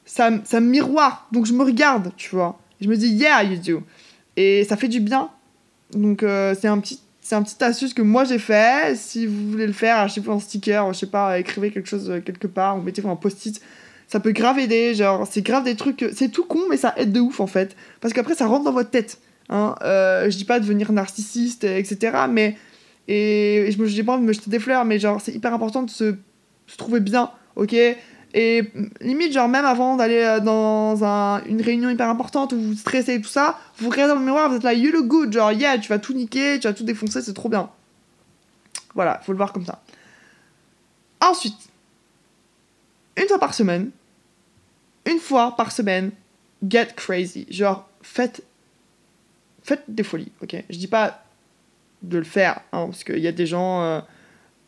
ça, 0.04 0.30
ça 0.44 0.60
me 0.60 0.68
miroire, 0.68 1.28
donc 1.32 1.46
je 1.46 1.52
me 1.52 1.64
regarde, 1.64 2.12
tu 2.16 2.34
vois. 2.34 2.60
je 2.80 2.88
me 2.88 2.96
dis 2.96 3.08
yeah, 3.08 3.42
you 3.42 3.56
do. 3.56 3.82
Et 4.36 4.64
ça 4.64 4.76
fait 4.76 4.88
du 4.88 5.00
bien. 5.00 5.30
Donc, 5.92 6.22
euh, 6.22 6.54
c'est 6.60 6.68
un 6.68 6.78
petit. 6.78 7.00
C'est 7.22 7.36
un 7.36 7.42
petit 7.42 7.62
astuce 7.62 7.94
que 7.94 8.02
moi 8.02 8.24
j'ai 8.24 8.40
fait. 8.40 8.96
Si 8.96 9.24
vous 9.24 9.50
voulez 9.50 9.66
le 9.66 9.72
faire, 9.72 9.98
achetez-vous 9.98 10.32
un 10.32 10.40
sticker, 10.40 10.92
je 10.92 10.98
sais 10.98 11.06
pas, 11.06 11.38
écrivez 11.38 11.70
quelque 11.70 11.88
chose 11.88 12.10
euh, 12.10 12.20
quelque 12.20 12.48
part, 12.48 12.76
ou 12.76 12.80
mettez-vous 12.80 13.10
un 13.10 13.14
post-it 13.14 13.60
ça 14.10 14.18
peut 14.18 14.32
grave 14.32 14.58
aider, 14.58 14.92
genre, 14.92 15.24
c'est 15.30 15.40
grave 15.40 15.62
des 15.62 15.76
trucs, 15.76 16.04
c'est 16.12 16.30
tout 16.30 16.44
con, 16.44 16.62
mais 16.68 16.76
ça 16.76 16.92
aide 16.96 17.12
de 17.12 17.20
ouf 17.20 17.38
en 17.38 17.46
fait. 17.46 17.76
Parce 18.00 18.12
qu'après, 18.12 18.34
ça 18.34 18.48
rentre 18.48 18.64
dans 18.64 18.72
votre 18.72 18.90
tête. 18.90 19.18
Hein. 19.50 19.74
Euh, 19.82 20.30
je 20.30 20.36
dis 20.36 20.44
pas 20.44 20.60
devenir 20.60 20.92
narcissiste, 20.92 21.64
etc. 21.64 22.16
Mais. 22.30 22.56
Et, 23.08 23.68
je, 23.70 23.82
me 23.82 23.88
dis 23.88 24.02
pas 24.04 24.16
de 24.16 24.22
me 24.22 24.32
jeter 24.32 24.50
des 24.50 24.60
fleurs, 24.60 24.84
mais 24.84 25.00
genre, 25.00 25.20
c'est 25.20 25.32
hyper 25.32 25.52
important 25.52 25.82
de 25.82 25.90
se, 25.90 26.14
trouver 26.78 27.00
bien, 27.00 27.30
ok? 27.56 27.74
Et 28.32 28.62
limite, 29.00 29.32
genre, 29.32 29.48
même 29.48 29.64
avant 29.64 29.96
d'aller 29.96 30.22
euh, 30.22 30.38
dans 30.38 31.02
un, 31.02 31.42
une 31.44 31.60
réunion 31.60 31.90
hyper 31.90 32.08
importante 32.08 32.52
où 32.52 32.60
vous 32.60 32.74
stressez 32.74 33.14
et 33.14 33.20
tout 33.20 33.28
ça, 33.28 33.58
vous 33.78 33.90
regardez 33.90 34.14
dans 34.14 34.20
le 34.20 34.24
miroir, 34.24 34.48
vous 34.48 34.56
êtes 34.56 34.62
là, 34.62 34.72
you 34.72 34.92
look 34.92 35.08
good, 35.08 35.32
genre, 35.32 35.50
yeah, 35.50 35.76
tu 35.78 35.88
vas 35.88 35.98
tout 35.98 36.14
niquer, 36.14 36.60
tu 36.60 36.68
vas 36.68 36.72
tout 36.72 36.84
défoncer, 36.84 37.20
c'est 37.20 37.34
trop 37.34 37.48
bien. 37.48 37.68
Voilà, 38.94 39.20
faut 39.24 39.32
le 39.32 39.38
voir 39.38 39.52
comme 39.52 39.66
ça. 39.66 39.82
Ensuite, 41.20 41.58
une 43.16 43.26
fois 43.26 43.40
par 43.40 43.54
semaine, 43.54 43.90
une 45.06 45.18
fois 45.18 45.56
par 45.56 45.72
semaine, 45.72 46.12
get 46.68 46.90
crazy. 46.94 47.46
Genre, 47.50 47.88
faites 48.02 48.44
faites 49.70 49.84
des 49.86 50.02
folies, 50.02 50.32
ok? 50.42 50.64
Je 50.68 50.78
dis 50.78 50.88
pas 50.88 51.22
de 52.02 52.18
le 52.18 52.24
faire, 52.24 52.60
hein, 52.72 52.86
parce 52.86 53.04
qu'il 53.04 53.18
y 53.18 53.28
a 53.28 53.32
des 53.32 53.46
gens 53.46 53.82
euh, 53.82 54.00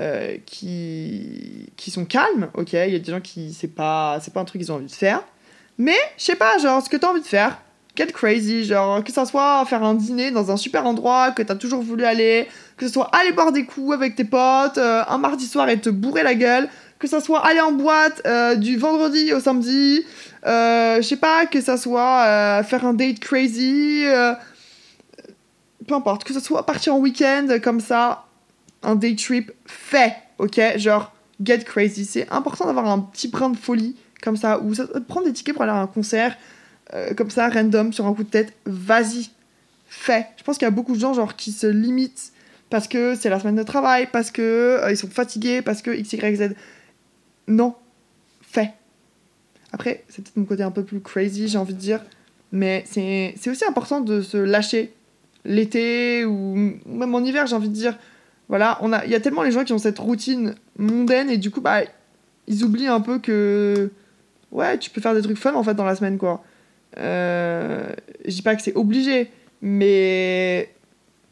euh, 0.01 0.37
qui, 0.47 1.73
qui 1.77 1.91
sont 1.91 2.05
calmes, 2.05 2.49
ok? 2.55 2.73
Il 2.75 2.93
y 2.93 2.97
a 2.97 2.99
des 3.01 3.11
gens 3.11 3.21
qui, 3.21 3.53
c'est 3.53 3.75
pas, 3.75 4.21
pas 4.33 4.41
un 4.41 4.45
truc 4.45 4.61
qu'ils 4.61 4.71
ont 4.71 4.77
envie 4.77 4.87
de 4.87 4.93
faire. 4.93 5.25
Mais, 5.77 5.97
je 6.19 6.25
sais 6.25 6.37
pas, 6.37 6.59
genre, 6.59 6.81
ce 6.83 6.89
que 6.89 6.97
t'as 6.97 7.11
envie 7.11 7.21
de 7.21 7.27
faire, 7.27 7.61
get 7.97 8.07
crazy, 8.07 8.65
genre, 8.65 9.03
que 9.03 9.11
ça 9.11 9.25
soit 9.25 9.65
faire 9.67 9.83
un 9.83 9.95
dîner 9.95 10.31
dans 10.31 10.53
un 10.53 10.57
super 10.57 10.87
endroit 10.87 11.33
que 11.33 11.43
t'as 11.43 11.57
toujours 11.57 11.83
voulu 11.83 12.05
aller, 12.05 12.47
que 12.77 12.87
ce 12.87 12.93
soit 12.93 13.11
aller 13.13 13.33
boire 13.33 13.51
des 13.51 13.65
coups 13.65 13.95
avec 13.95 14.15
tes 14.15 14.25
potes, 14.25 14.79
euh, 14.79 15.03
un 15.09 15.19
mardi 15.19 15.47
soir 15.47 15.69
et 15.69 15.81
te 15.81 15.91
bourrer 15.91 16.23
la 16.23 16.35
gueule, 16.35 16.69
que 17.01 17.09
ça 17.09 17.21
soit 17.21 17.45
aller 17.45 17.61
en 17.61 17.73
boîte 17.73 18.23
du 18.61 18.77
vendredi 18.77 19.33
au 19.33 19.41
samedi, 19.41 20.05
je 20.45 21.01
sais 21.03 21.17
pas, 21.17 21.47
que 21.47 21.61
ça 21.61 21.77
soit 21.77 22.63
faire 22.63 22.87
un 22.87 22.95
date 22.95 23.19
crazy, 23.19 24.05
peu 25.87 25.95
importe, 25.95 26.25
que 26.25 26.33
ce 26.33 26.41
soit 26.41 26.65
partir 26.67 26.95
en 26.95 26.99
week-end 26.99 27.49
comme 27.63 27.81
ça, 27.81 28.27
un 28.83 28.95
day 28.95 29.15
trip 29.17 29.53
fait, 29.67 30.15
ok? 30.39 30.61
Genre, 30.77 31.13
get 31.43 31.61
crazy. 31.61 32.05
C'est 32.05 32.29
important 32.31 32.67
d'avoir 32.67 32.89
un 32.89 33.01
petit 33.01 33.29
brin 33.29 33.51
de 33.51 33.57
folie 33.57 33.97
comme 34.23 34.37
ça, 34.37 34.61
ou 34.61 34.75
ça, 34.75 34.87
prendre 35.09 35.27
des 35.27 35.33
tickets 35.33 35.55
pour 35.55 35.63
aller 35.63 35.73
à 35.73 35.81
un 35.81 35.87
concert, 35.87 36.37
euh, 36.95 37.13
comme 37.15 37.31
ça, 37.31 37.49
random, 37.49 37.93
sur 37.93 38.07
un 38.07 38.15
coup 38.15 38.23
de 38.23 38.31
tête, 38.31 38.55
vas-y, 38.65 39.31
fais. 39.87 40.27
Je 40.37 40.45
pense 40.45 40.59
qu'il 40.59 40.67
y 40.67 40.69
a 40.69 40.71
beaucoup 40.71 40.95
de 40.95 41.01
gens 41.01 41.13
genre 41.13 41.35
qui 41.35 41.51
se 41.51 41.67
limitent 41.67 42.33
parce 42.71 42.89
que 42.89 43.15
c'est 43.15 43.29
la 43.29 43.39
semaine 43.39 43.57
de 43.57 43.63
travail, 43.65 44.09
parce 44.11 44.31
que 44.31 44.79
euh, 44.81 44.91
ils 44.91 44.97
sont 44.97 45.09
fatigués, 45.09 45.61
parce 45.61 45.83
que 45.83 45.91
X, 45.91 46.13
Y, 46.15 46.37
Z. 46.37 46.55
Non, 47.49 47.75
fais. 48.41 48.73
Après, 49.73 50.05
c'est 50.09 50.23
peut-être 50.23 50.37
mon 50.37 50.45
côté 50.45 50.63
un 50.63 50.71
peu 50.71 50.85
plus 50.85 51.01
crazy, 51.01 51.49
j'ai 51.49 51.59
envie 51.59 51.75
de 51.75 51.79
dire, 51.79 52.01
mais 52.53 52.85
c'est 52.87 53.35
aussi 53.49 53.65
important 53.65 54.01
de 54.01 54.23
se 54.23 54.37
lâcher 54.37 54.95
l'été 55.45 56.25
ou 56.25 56.55
même 56.87 57.15
en 57.15 57.21
hiver, 57.21 57.47
j'ai 57.47 57.57
envie 57.57 57.69
de 57.69 57.75
dire. 57.75 57.97
Voilà, 58.49 58.79
on 58.83 58.93
a, 58.93 59.05
il 59.05 59.11
y 59.11 59.15
a 59.15 59.21
tellement 59.21 59.43
les 59.43 59.51
gens 59.51 59.65
qui 59.65 59.73
ont 59.73 59.79
cette 59.79 59.99
routine 59.99 60.55
mondaine 60.77 61.31
et 61.31 61.39
du 61.39 61.51
coup, 61.51 61.61
bah, 61.61 61.81
ils 62.47 62.65
oublient 62.65 62.89
un 62.89 63.01
peu 63.01 63.19
que, 63.19 63.91
ouais, 64.51 64.79
tu 64.79 64.91
peux 64.91 65.01
faire 65.01 65.15
des 65.15 65.23
trucs 65.23 65.39
fun 65.39 65.55
en 65.55 65.63
fait 65.63 65.75
dans 65.75 65.85
la 65.85 65.97
semaine, 65.97 66.19
quoi. 66.19 66.45
Euh, 66.99 67.89
je 68.27 68.31
dis 68.31 68.43
pas 68.43 68.55
que 68.55 68.63
c'est 68.63 68.77
obligé, 68.77 69.31
mais, 69.63 70.71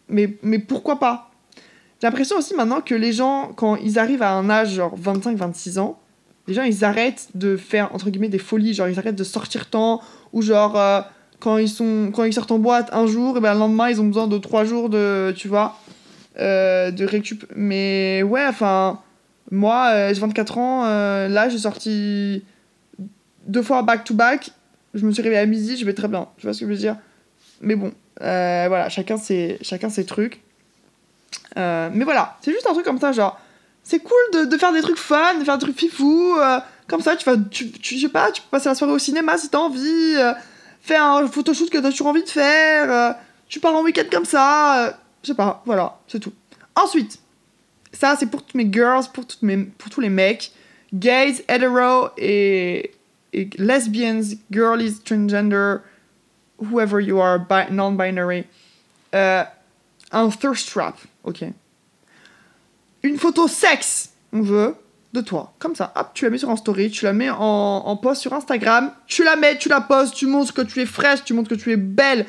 mais, 0.08 0.38
mais 0.42 0.58
pourquoi 0.58 0.98
pas? 0.98 1.30
J'ai 2.00 2.06
l'impression 2.06 2.38
aussi 2.38 2.54
maintenant 2.54 2.80
que 2.80 2.94
les 2.94 3.12
gens, 3.12 3.52
quand 3.54 3.76
ils 3.76 3.98
arrivent 3.98 4.22
à 4.22 4.32
un 4.32 4.48
âge 4.48 4.72
genre 4.72 4.98
25-26 4.98 5.78
ans, 5.78 6.00
les 6.48 6.54
gens 6.54 6.62
ils 6.62 6.84
arrêtent 6.84 7.28
de 7.34 7.58
faire 7.58 7.94
entre 7.94 8.08
guillemets 8.08 8.30
des 8.30 8.38
folies, 8.38 8.72
genre 8.72 8.88
ils 8.88 8.98
arrêtent 8.98 9.16
de 9.16 9.24
sortir 9.24 9.68
tant 9.68 10.00
ou 10.32 10.40
genre. 10.40 10.78
Euh, 10.78 11.02
quand 11.40 11.58
ils, 11.58 11.68
sont, 11.68 12.10
quand 12.14 12.24
ils 12.24 12.32
sortent 12.32 12.52
en 12.52 12.58
boîte 12.58 12.90
un 12.92 13.06
jour, 13.06 13.36
et 13.38 13.40
ben 13.40 13.54
le 13.54 13.58
lendemain, 13.58 13.88
ils 13.88 14.00
ont 14.00 14.04
besoin 14.04 14.26
de 14.26 14.38
trois 14.38 14.64
jours 14.64 14.90
de, 14.90 15.32
tu 15.36 15.48
vois, 15.48 15.76
euh, 16.38 16.90
de 16.90 17.04
récup. 17.04 17.44
Mais 17.56 18.22
ouais, 18.22 18.46
enfin, 18.46 19.00
Moi, 19.50 19.90
euh, 19.92 20.14
j'ai 20.14 20.20
24 20.20 20.58
ans, 20.58 20.84
euh, 20.84 21.28
là, 21.28 21.48
j'ai 21.48 21.58
sorti 21.58 22.44
deux 23.46 23.62
fois 23.62 23.82
back-to-back. 23.82 24.50
Je 24.94 25.04
me 25.06 25.12
suis 25.12 25.22
réveillée 25.22 25.40
à 25.42 25.46
midi, 25.46 25.76
je 25.76 25.84
vais 25.84 25.94
très 25.94 26.08
bien. 26.08 26.28
Tu 26.36 26.46
vois 26.46 26.54
ce 26.54 26.60
que 26.60 26.66
je 26.66 26.70
veux 26.70 26.76
dire 26.76 26.96
Mais 27.60 27.74
bon, 27.74 27.92
voilà, 28.18 28.88
chacun 28.88 29.16
ses, 29.16 29.58
chacun 29.62 29.88
ses 29.88 30.04
trucs. 30.04 30.40
Mais 31.56 32.04
voilà, 32.04 32.36
c'est 32.42 32.52
juste 32.52 32.66
un 32.68 32.72
truc 32.74 32.84
comme 32.84 33.00
ça, 33.00 33.12
genre, 33.12 33.40
c'est 33.82 34.00
cool 34.00 34.48
de, 34.48 34.56
faire 34.56 34.72
des 34.72 34.82
trucs 34.82 34.98
fun, 34.98 35.38
de 35.38 35.44
faire 35.44 35.56
des 35.58 35.64
trucs 35.64 35.78
fifou. 35.78 36.34
comme 36.86 37.00
ça, 37.00 37.16
tu 37.16 37.24
vas, 37.24 37.36
tu, 37.50 37.70
tu- 37.70 37.96
je 37.96 38.02
sais 38.02 38.08
pas, 38.08 38.30
tu 38.30 38.42
peux 38.42 38.48
passer 38.50 38.68
la 38.68 38.74
soirée 38.74 38.92
au 38.92 38.98
cinéma 38.98 39.38
si 39.38 39.48
t'as 39.48 39.58
envie, 39.58 40.16
euh, 40.82 40.86
faire 40.86 41.04
un 41.04 41.26
photoshoot 41.28 41.70
que 41.70 41.78
t'as 41.78 41.90
toujours 41.90 42.08
envie 42.08 42.22
de 42.22 42.28
faire, 42.28 42.90
euh, 42.90 43.12
tu 43.48 43.60
pars 43.60 43.74
en 43.74 43.82
week-end 43.82 44.04
comme 44.10 44.24
ça, 44.24 44.86
euh, 44.86 44.92
je 45.22 45.28
sais 45.28 45.34
pas, 45.34 45.62
voilà, 45.66 45.98
c'est 46.08 46.20
tout. 46.20 46.32
Ensuite, 46.74 47.18
ça 47.92 48.16
c'est 48.18 48.26
pour 48.26 48.42
toutes 48.44 48.54
mes 48.54 48.70
girls, 48.72 49.04
pour, 49.12 49.26
toutes 49.26 49.42
mes, 49.42 49.58
pour 49.58 49.90
tous 49.90 50.00
les 50.00 50.08
mecs, 50.10 50.52
gays, 50.94 51.44
hetero 51.48 52.08
et, 52.16 52.92
et 53.32 53.50
lesbians, 53.58 54.22
girlies, 54.50 55.00
transgender, 55.04 55.76
whoever 56.58 57.00
you 57.02 57.20
are, 57.20 57.38
bi- 57.38 57.70
non-binary, 57.70 58.44
euh, 59.14 59.44
un 60.12 60.28
thirst 60.30 60.68
trap, 60.70 60.96
ok 61.24 61.44
Une 63.02 63.18
photo 63.18 63.48
sexe, 63.48 64.10
on 64.32 64.42
veut, 64.42 64.74
de 65.12 65.20
toi, 65.20 65.54
comme 65.58 65.74
ça, 65.74 65.92
hop, 65.96 66.10
tu 66.14 66.24
la 66.24 66.30
mets 66.30 66.38
sur 66.38 66.50
un 66.50 66.56
story, 66.56 66.90
tu 66.90 67.04
la 67.04 67.12
mets 67.12 67.30
en, 67.30 67.38
en 67.38 67.96
post 67.96 68.22
sur 68.22 68.32
Instagram, 68.32 68.92
tu 69.06 69.24
la 69.24 69.34
mets, 69.36 69.58
tu 69.58 69.68
la 69.68 69.80
postes, 69.80 70.14
tu 70.14 70.26
montres 70.26 70.54
que 70.54 70.62
tu 70.62 70.80
es 70.80 70.86
fraîche, 70.86 71.24
tu 71.24 71.34
montres 71.34 71.50
que 71.50 71.56
tu 71.56 71.72
es 71.72 71.76
belle, 71.76 72.26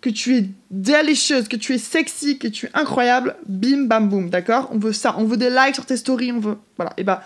que 0.00 0.10
tu 0.10 0.36
es 0.36 0.44
délicieuse, 0.70 1.48
que 1.48 1.56
tu 1.56 1.74
es 1.74 1.78
sexy, 1.78 2.38
que 2.38 2.46
tu 2.46 2.66
es 2.66 2.70
incroyable, 2.74 3.36
bim 3.46 3.86
bam 3.86 4.08
boum, 4.08 4.30
d'accord? 4.30 4.68
On 4.72 4.78
veut 4.78 4.92
ça, 4.92 5.16
on 5.18 5.24
veut 5.24 5.36
des 5.36 5.50
likes 5.50 5.74
sur 5.74 5.86
tes 5.86 5.96
stories, 5.96 6.30
on 6.30 6.38
veut. 6.38 6.56
Voilà, 6.76 6.92
et 6.96 7.02
bah, 7.02 7.22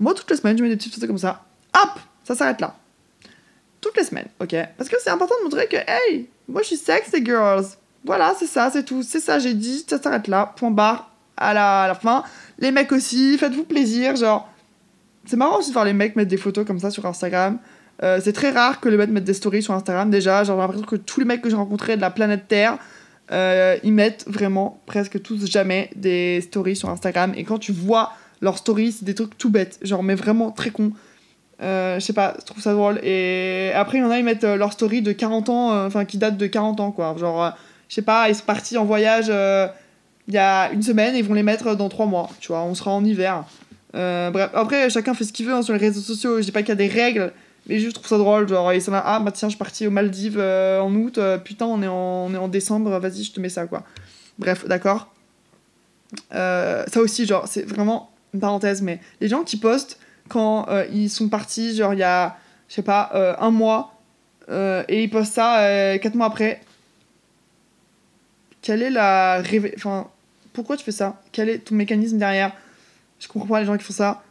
moi 0.00 0.12
toutes 0.12 0.30
les 0.30 0.36
semaines, 0.36 0.58
je 0.58 0.62
mets 0.64 0.70
des 0.70 0.76
petites 0.76 0.94
photos 0.94 1.08
comme 1.08 1.18
ça, 1.18 1.44
hop, 1.80 2.00
ça 2.24 2.34
s'arrête 2.34 2.60
là. 2.60 2.74
Toutes 3.80 3.96
les 3.96 4.04
semaines, 4.04 4.28
ok? 4.40 4.56
Parce 4.76 4.90
que 4.90 4.96
c'est 5.00 5.10
important 5.10 5.36
de 5.38 5.44
montrer 5.44 5.68
que, 5.68 5.76
hey, 5.76 6.28
moi 6.48 6.62
je 6.62 6.68
suis 6.68 6.76
sexy, 6.76 7.24
girls. 7.24 7.64
Voilà, 8.04 8.34
c'est 8.36 8.46
ça, 8.46 8.70
c'est 8.72 8.84
tout, 8.84 9.04
c'est 9.04 9.20
ça, 9.20 9.38
j'ai 9.38 9.54
dit, 9.54 9.84
ça 9.88 10.02
s'arrête 10.02 10.26
là, 10.26 10.52
point 10.56 10.70
barre, 10.70 11.07
à 11.38 11.54
la, 11.54 11.84
à 11.84 11.94
fin. 11.94 12.22
Les 12.58 12.70
mecs 12.70 12.92
aussi, 12.92 13.38
faites-vous 13.38 13.64
plaisir, 13.64 14.16
genre. 14.16 14.48
C'est 15.24 15.36
marrant 15.36 15.58
aussi 15.58 15.68
de 15.68 15.74
voir 15.74 15.84
les 15.84 15.92
mecs 15.92 16.16
mettre 16.16 16.30
des 16.30 16.36
photos 16.36 16.66
comme 16.66 16.78
ça 16.78 16.90
sur 16.90 17.04
Instagram. 17.06 17.58
Euh, 18.02 18.20
c'est 18.22 18.32
très 18.32 18.50
rare 18.50 18.80
que 18.80 18.88
les 18.88 18.96
mecs 18.96 19.10
mettent 19.10 19.24
des 19.24 19.34
stories 19.34 19.62
sur 19.62 19.74
Instagram 19.74 20.10
déjà. 20.10 20.44
Genre, 20.44 20.56
j'ai 20.56 20.60
l'impression 20.60 20.86
que 20.86 20.96
tous 20.96 21.20
les 21.20 21.26
mecs 21.26 21.42
que 21.42 21.50
j'ai 21.50 21.56
rencontrés 21.56 21.96
de 21.96 22.00
la 22.00 22.10
planète 22.10 22.48
Terre, 22.48 22.78
euh, 23.30 23.76
ils 23.82 23.92
mettent 23.92 24.24
vraiment 24.26 24.80
presque 24.86 25.20
tous 25.20 25.46
jamais 25.46 25.90
des 25.96 26.40
stories 26.40 26.76
sur 26.76 26.88
Instagram. 26.88 27.32
Et 27.36 27.44
quand 27.44 27.58
tu 27.58 27.72
vois 27.72 28.12
leurs 28.40 28.58
stories, 28.58 28.92
c'est 28.92 29.04
des 29.04 29.14
trucs 29.14 29.36
tout 29.36 29.50
bêtes. 29.50 29.78
Genre, 29.82 30.02
mais 30.02 30.14
vraiment 30.14 30.50
très 30.50 30.70
con. 30.70 30.92
Euh, 31.60 31.98
je 31.98 32.04
sais 32.04 32.12
pas, 32.12 32.34
je 32.38 32.44
trouve 32.44 32.62
ça 32.62 32.72
drôle. 32.72 33.00
Et 33.02 33.72
après, 33.74 33.98
il 33.98 34.00
y 34.00 34.04
en 34.04 34.10
a, 34.10 34.18
ils 34.18 34.24
mettent 34.24 34.44
euh, 34.44 34.56
leur 34.56 34.72
story 34.72 35.02
de 35.02 35.12
40 35.12 35.48
ans, 35.48 35.86
enfin, 35.86 36.04
qui 36.04 36.18
date 36.18 36.36
de 36.36 36.46
40 36.46 36.80
ans, 36.80 36.92
quoi. 36.92 37.16
Genre, 37.18 37.52
je 37.88 37.94
sais 37.94 38.02
pas, 38.02 38.28
ils 38.28 38.34
sont 38.34 38.44
partis 38.44 38.78
en 38.78 38.84
voyage 38.84 39.30
il 40.28 40.34
y 40.34 40.38
a 40.38 40.70
une 40.72 40.82
semaine 40.82 41.14
et 41.14 41.18
ils 41.18 41.24
vont 41.24 41.34
les 41.34 41.42
mettre 41.42 41.74
dans 41.74 41.88
3 41.88 42.06
mois. 42.06 42.28
Tu 42.38 42.48
vois, 42.48 42.62
on 42.62 42.74
sera 42.74 42.92
en 42.92 43.02
hiver. 43.04 43.44
Euh, 43.94 44.30
bref, 44.30 44.50
après, 44.52 44.90
chacun 44.90 45.14
fait 45.14 45.24
ce 45.24 45.32
qu'il 45.32 45.46
veut 45.46 45.54
hein, 45.54 45.62
sur 45.62 45.72
les 45.72 45.80
réseaux 45.80 46.02
sociaux. 46.02 46.38
Je 46.38 46.44
dis 46.44 46.52
pas 46.52 46.60
qu'il 46.60 46.68
y 46.68 46.72
a 46.72 46.74
des 46.74 46.86
règles, 46.86 47.32
mais 47.66 47.78
je 47.78 47.88
trouve 47.90 48.06
ça 48.06 48.18
drôle. 48.18 48.46
Genre, 48.46 48.72
ils 48.74 48.82
sont 48.82 48.92
là, 48.92 49.02
ah 49.04 49.20
bah 49.20 49.32
tiens, 49.32 49.48
je 49.48 49.52
suis 49.52 49.58
parti 49.58 49.86
aux 49.86 49.90
Maldives 49.90 50.38
euh, 50.38 50.80
en 50.80 50.94
août, 50.94 51.16
euh, 51.16 51.38
putain, 51.38 51.64
on 51.64 51.82
est 51.82 51.88
en, 51.88 52.26
on 52.26 52.34
est 52.34 52.38
en 52.38 52.48
décembre, 52.48 52.90
vas-y, 52.98 53.24
je 53.24 53.32
te 53.32 53.40
mets 53.40 53.48
ça, 53.48 53.66
quoi. 53.66 53.84
Bref, 54.38 54.66
d'accord. 54.68 55.08
Ça 56.30 56.84
aussi, 56.96 57.26
genre, 57.26 57.48
c'est 57.48 57.66
vraiment 57.66 58.10
une 58.34 58.40
parenthèse, 58.40 58.82
mais 58.82 59.00
les 59.22 59.28
gens 59.28 59.42
qui 59.42 59.56
postent 59.56 59.98
quand 60.28 60.66
ils 60.92 61.08
sont 61.08 61.28
partis, 61.28 61.74
genre, 61.74 61.94
il 61.94 62.00
y 62.00 62.04
a, 62.04 62.36
je 62.68 62.74
sais 62.74 62.82
pas, 62.82 63.36
un 63.40 63.50
mois, 63.50 63.94
et 64.50 65.02
ils 65.02 65.10
postent 65.10 65.34
ça 65.34 65.98
quatre 65.98 66.14
mois 66.14 66.26
après. 66.26 66.60
Quelle 68.62 68.82
est 68.82 68.90
la. 68.90 69.42
Enfin, 69.76 70.08
pourquoi 70.52 70.76
tu 70.76 70.84
fais 70.84 70.92
ça? 70.92 71.20
Quel 71.32 71.48
est 71.48 71.58
ton 71.58 71.74
mécanisme 71.74 72.18
derrière? 72.18 72.52
Je 73.20 73.28
comprends 73.28 73.48
pas 73.48 73.60
les 73.60 73.66
gens 73.66 73.76
qui 73.76 73.84
font 73.84 73.92
ça. 73.92 74.22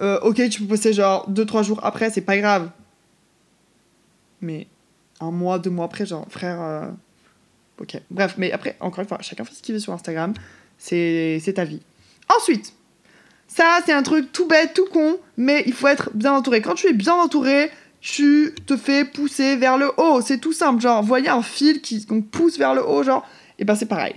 Euh, 0.00 0.18
ok, 0.20 0.48
tu 0.50 0.60
peux 0.62 0.66
poster 0.68 0.92
genre 0.92 1.30
2-3 1.30 1.62
jours 1.64 1.80
après, 1.82 2.10
c'est 2.10 2.20
pas 2.20 2.36
grave. 2.38 2.70
Mais 4.40 4.66
un 5.20 5.30
mois, 5.30 5.58
deux 5.58 5.70
mois 5.70 5.86
après, 5.86 6.06
genre, 6.06 6.26
frère. 6.28 6.60
euh, 6.60 6.86
Ok, 7.78 8.00
bref, 8.10 8.36
mais 8.38 8.52
après, 8.52 8.74
encore 8.80 9.00
une 9.00 9.08
fois, 9.08 9.18
chacun 9.20 9.44
fait 9.44 9.54
ce 9.54 9.62
qu'il 9.62 9.74
veut 9.74 9.80
sur 9.80 9.92
Instagram. 9.92 10.32
C'est 10.78 11.52
ta 11.54 11.64
vie. 11.64 11.82
Ensuite, 12.34 12.72
ça, 13.48 13.80
c'est 13.84 13.92
un 13.92 14.02
truc 14.02 14.32
tout 14.32 14.46
bête, 14.46 14.72
tout 14.74 14.86
con, 14.90 15.18
mais 15.36 15.62
il 15.66 15.72
faut 15.74 15.86
être 15.88 16.10
bien 16.14 16.32
entouré. 16.32 16.62
Quand 16.62 16.74
tu 16.74 16.86
es 16.88 16.94
bien 16.94 17.14
entouré, 17.14 17.70
tu 18.00 18.54
te 18.66 18.76
fais 18.78 19.04
pousser 19.04 19.56
vers 19.56 19.76
le 19.76 19.90
haut. 19.98 20.20
C'est 20.22 20.38
tout 20.38 20.52
simple. 20.54 20.80
Genre, 20.80 21.02
voyez 21.02 21.28
un 21.28 21.42
fil 21.42 21.82
qui 21.82 22.04
qu'on 22.06 22.22
pousse 22.22 22.56
vers 22.58 22.74
le 22.74 22.86
haut, 22.86 23.02
genre, 23.02 23.26
et 23.58 23.64
ben 23.64 23.74
c'est 23.74 23.86
pareil. 23.86 24.14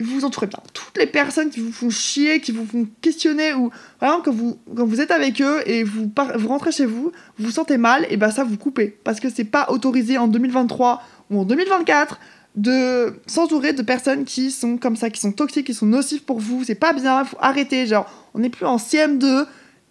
Vous 0.00 0.20
vous 0.20 0.24
entourez 0.24 0.46
bien. 0.46 0.58
Toutes 0.72 0.98
les 0.98 1.06
personnes 1.06 1.50
qui 1.50 1.60
vous 1.60 1.72
font 1.72 1.90
chier, 1.90 2.40
qui 2.40 2.50
vous 2.52 2.66
font 2.66 2.88
questionner, 3.00 3.54
ou 3.54 3.70
vraiment 4.00 4.20
quand 4.20 4.32
vous, 4.32 4.58
quand 4.76 4.84
vous 4.86 5.00
êtes 5.00 5.10
avec 5.10 5.40
eux 5.40 5.62
et 5.66 5.84
vous, 5.84 6.10
vous 6.36 6.48
rentrez 6.48 6.72
chez 6.72 6.86
vous, 6.86 7.12
vous 7.38 7.44
vous 7.46 7.50
sentez 7.50 7.76
mal, 7.76 8.06
et 8.10 8.16
ben 8.16 8.30
ça 8.30 8.42
vous 8.44 8.56
coupez. 8.56 8.96
Parce 9.04 9.20
que 9.20 9.28
c'est 9.30 9.44
pas 9.44 9.66
autorisé 9.70 10.18
en 10.18 10.28
2023 10.28 11.02
ou 11.30 11.40
en 11.40 11.44
2024 11.44 12.18
de 12.56 13.14
s'entourer 13.26 13.72
de 13.72 13.82
personnes 13.82 14.24
qui 14.24 14.50
sont 14.50 14.76
comme 14.76 14.96
ça, 14.96 15.08
qui 15.10 15.20
sont 15.20 15.32
toxiques, 15.32 15.66
qui 15.66 15.74
sont 15.74 15.86
nocives 15.86 16.24
pour 16.24 16.38
vous. 16.38 16.64
C'est 16.64 16.74
pas 16.74 16.92
bien, 16.92 17.24
faut 17.24 17.38
arrêter. 17.40 17.86
Genre, 17.86 18.10
on 18.34 18.40
n'est 18.40 18.50
plus 18.50 18.66
en 18.66 18.76
CM2. 18.76 19.46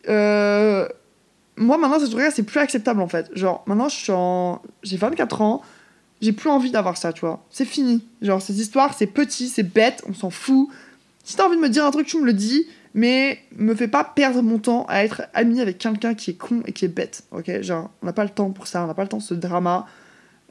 Euh, 0.10 0.88
Moi, 1.58 1.77
maintenant, 1.77 1.98
c'est 2.31 2.43
plus 2.43 2.60
acceptable 2.60 3.01
en 3.01 3.08
fait. 3.08 3.29
Genre, 3.34 3.63
maintenant, 3.65 3.89
je 3.89 3.96
suis 3.96 4.12
en. 4.12 4.62
J'ai 4.84 4.98
24 4.98 5.41
ans. 5.41 5.62
J'ai 6.22 6.32
plus 6.32 6.50
envie 6.50 6.72
d'avoir 6.72 6.98
ça, 6.98 7.13
tu 7.13 7.22
vois. 7.22 7.44
C'est 7.50 7.66
fini. 7.66 8.06
Genre, 8.22 8.42
ces 8.42 8.62
histoires, 8.62 8.94
c'est 8.94 9.08
petit, 9.08 9.50
c'est 9.50 9.63
bête, 9.63 10.04
on 10.08 10.13
s'en 10.13 10.30
fout. 10.30 10.70
Si 11.24 11.36
t'as 11.36 11.48
envie 11.48 11.58
de 11.58 11.62
me 11.62 11.70
dire 11.70 11.86
un 11.86 11.92
truc, 11.92 12.08
tu 12.08 12.20
me 12.20 12.25
le 12.25 12.34
dis. 12.34 12.68
Mais 12.94 13.40
me 13.56 13.74
fais 13.74 13.88
pas 13.88 14.04
perdre 14.04 14.42
mon 14.42 14.60
temps 14.60 14.86
à 14.90 15.06
être 15.06 15.24
ami 15.34 15.62
avec 15.62 15.78
quelqu'un 15.78 16.13
qui 16.13 16.32
est 16.32 16.36
con 16.36 16.62
et 16.66 16.74
qui 16.74 16.84
est 16.84 16.90
bête, 16.90 17.24
ok? 17.32 17.62
Genre, 17.62 17.90
on 18.01 18.06
n'a 18.06 18.12
pas 18.12 18.25
le 18.25 18.30
temps 18.30 18.51
pour 18.51 18.68
ça, 18.68 18.84
on 18.84 18.88
n'a 18.88 18.94
pas 18.94 19.04
le 19.04 19.08
temps 19.08 19.18
de 19.18 19.24
ce 19.24 19.34
drama. 19.34 19.88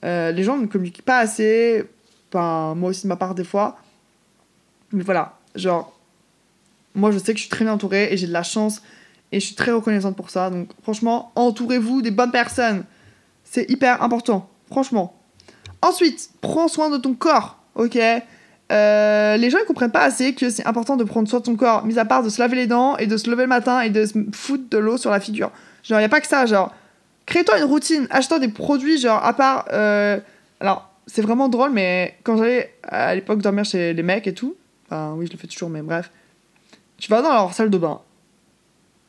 Euh, 0.04 0.32
les 0.32 0.42
gens 0.42 0.56
ne 0.56 0.66
communiquent 0.66 1.02
pas 1.02 1.18
assez. 1.18 1.84
Enfin, 2.32 2.74
moi 2.74 2.90
aussi 2.90 3.02
de 3.02 3.08
ma 3.08 3.16
part 3.16 3.34
des 3.34 3.44
fois. 3.44 3.78
Mais 4.92 5.02
voilà, 5.02 5.38
genre, 5.54 5.96
moi 6.94 7.10
je 7.10 7.18
sais 7.18 7.32
que 7.32 7.38
je 7.38 7.42
suis 7.42 7.50
très 7.50 7.64
bien 7.64 7.74
entourée 7.74 8.12
et 8.12 8.16
j'ai 8.16 8.26
de 8.26 8.32
la 8.32 8.42
chance 8.42 8.82
et 9.32 9.38
je 9.38 9.46
suis 9.46 9.54
très 9.54 9.72
reconnaissante 9.72 10.16
pour 10.16 10.30
ça. 10.30 10.48
Donc 10.48 10.70
franchement, 10.82 11.32
entourez-vous 11.34 12.00
des 12.00 12.10
bonnes 12.10 12.30
personnes. 12.30 12.84
C'est 13.44 13.70
hyper 13.70 14.02
important, 14.02 14.48
franchement. 14.70 15.19
Ensuite, 15.82 16.30
prends 16.40 16.68
soin 16.68 16.90
de 16.90 16.96
ton 16.98 17.14
corps, 17.14 17.58
ok? 17.74 17.98
Euh, 18.72 19.36
Les 19.36 19.50
gens 19.50 19.58
ils 19.62 19.66
comprennent 19.66 19.90
pas 19.90 20.02
assez 20.02 20.34
que 20.34 20.50
c'est 20.50 20.66
important 20.66 20.96
de 20.96 21.04
prendre 21.04 21.28
soin 21.28 21.40
de 21.40 21.44
ton 21.44 21.56
corps, 21.56 21.84
mis 21.84 21.98
à 21.98 22.04
part 22.04 22.22
de 22.22 22.28
se 22.28 22.40
laver 22.40 22.56
les 22.56 22.66
dents 22.66 22.96
et 22.98 23.06
de 23.06 23.16
se 23.16 23.28
lever 23.30 23.42
le 23.44 23.48
matin 23.48 23.80
et 23.80 23.90
de 23.90 24.04
se 24.06 24.12
foutre 24.32 24.68
de 24.70 24.78
l'eau 24.78 24.96
sur 24.96 25.10
la 25.10 25.20
figure. 25.20 25.50
Genre, 25.82 26.00
y 26.00 26.04
a 26.04 26.08
pas 26.08 26.20
que 26.20 26.26
ça, 26.26 26.46
genre, 26.46 26.72
crée-toi 27.26 27.58
une 27.58 27.64
routine, 27.64 28.06
achète-toi 28.10 28.38
des 28.38 28.48
produits, 28.48 28.98
genre, 28.98 29.24
à 29.24 29.32
part. 29.32 29.66
euh, 29.72 30.18
Alors, 30.60 30.90
c'est 31.06 31.22
vraiment 31.22 31.48
drôle, 31.48 31.70
mais 31.70 32.16
quand 32.22 32.36
j'allais 32.36 32.72
à 32.84 33.14
l'époque 33.14 33.40
dormir 33.42 33.64
chez 33.64 33.92
les 33.94 34.02
mecs 34.02 34.26
et 34.26 34.34
tout, 34.34 34.54
enfin, 34.86 35.14
oui, 35.16 35.26
je 35.26 35.32
le 35.32 35.38
fais 35.38 35.46
toujours, 35.48 35.70
mais 35.70 35.82
bref, 35.82 36.10
tu 36.98 37.10
vas 37.10 37.22
dans 37.22 37.32
leur 37.32 37.52
salle 37.54 37.70
de 37.70 37.78
bain. 37.78 38.00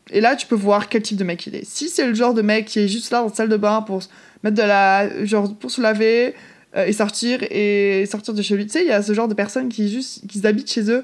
Et 0.09 0.19
là, 0.21 0.35
tu 0.35 0.47
peux 0.47 0.55
voir 0.55 0.89
quel 0.89 1.03
type 1.03 1.17
de 1.17 1.23
mec 1.23 1.45
il 1.45 1.55
est. 1.55 1.65
Si 1.65 1.87
c'est 1.89 2.07
le 2.07 2.13
genre 2.13 2.33
de 2.33 2.41
mec 2.41 2.65
qui 2.65 2.79
est 2.79 2.87
juste 2.87 3.11
là 3.11 3.19
dans 3.19 3.27
la 3.27 3.33
salle 3.33 3.49
de 3.49 3.57
bain 3.57 3.81
pour 3.81 4.01
se 4.01 4.09
mettre 4.43 4.57
de 4.57 4.63
la. 4.63 5.25
genre, 5.25 5.53
pour 5.55 5.69
se 5.69 5.79
laver 5.81 6.33
euh, 6.75 6.85
et 6.85 6.93
sortir 6.93 7.39
et 7.49 8.05
sortir 8.09 8.33
de 8.33 8.41
chez 8.41 8.55
lui, 8.55 8.65
tu 8.65 8.73
sais, 8.73 8.81
il 8.83 8.87
y 8.87 8.91
a 8.91 9.01
ce 9.01 9.13
genre 9.13 9.27
de 9.27 9.33
personnes 9.33 9.69
qui, 9.69 9.89
juste, 9.91 10.27
qui 10.27 10.45
habitent 10.45 10.71
chez 10.71 10.89
eux 10.89 11.03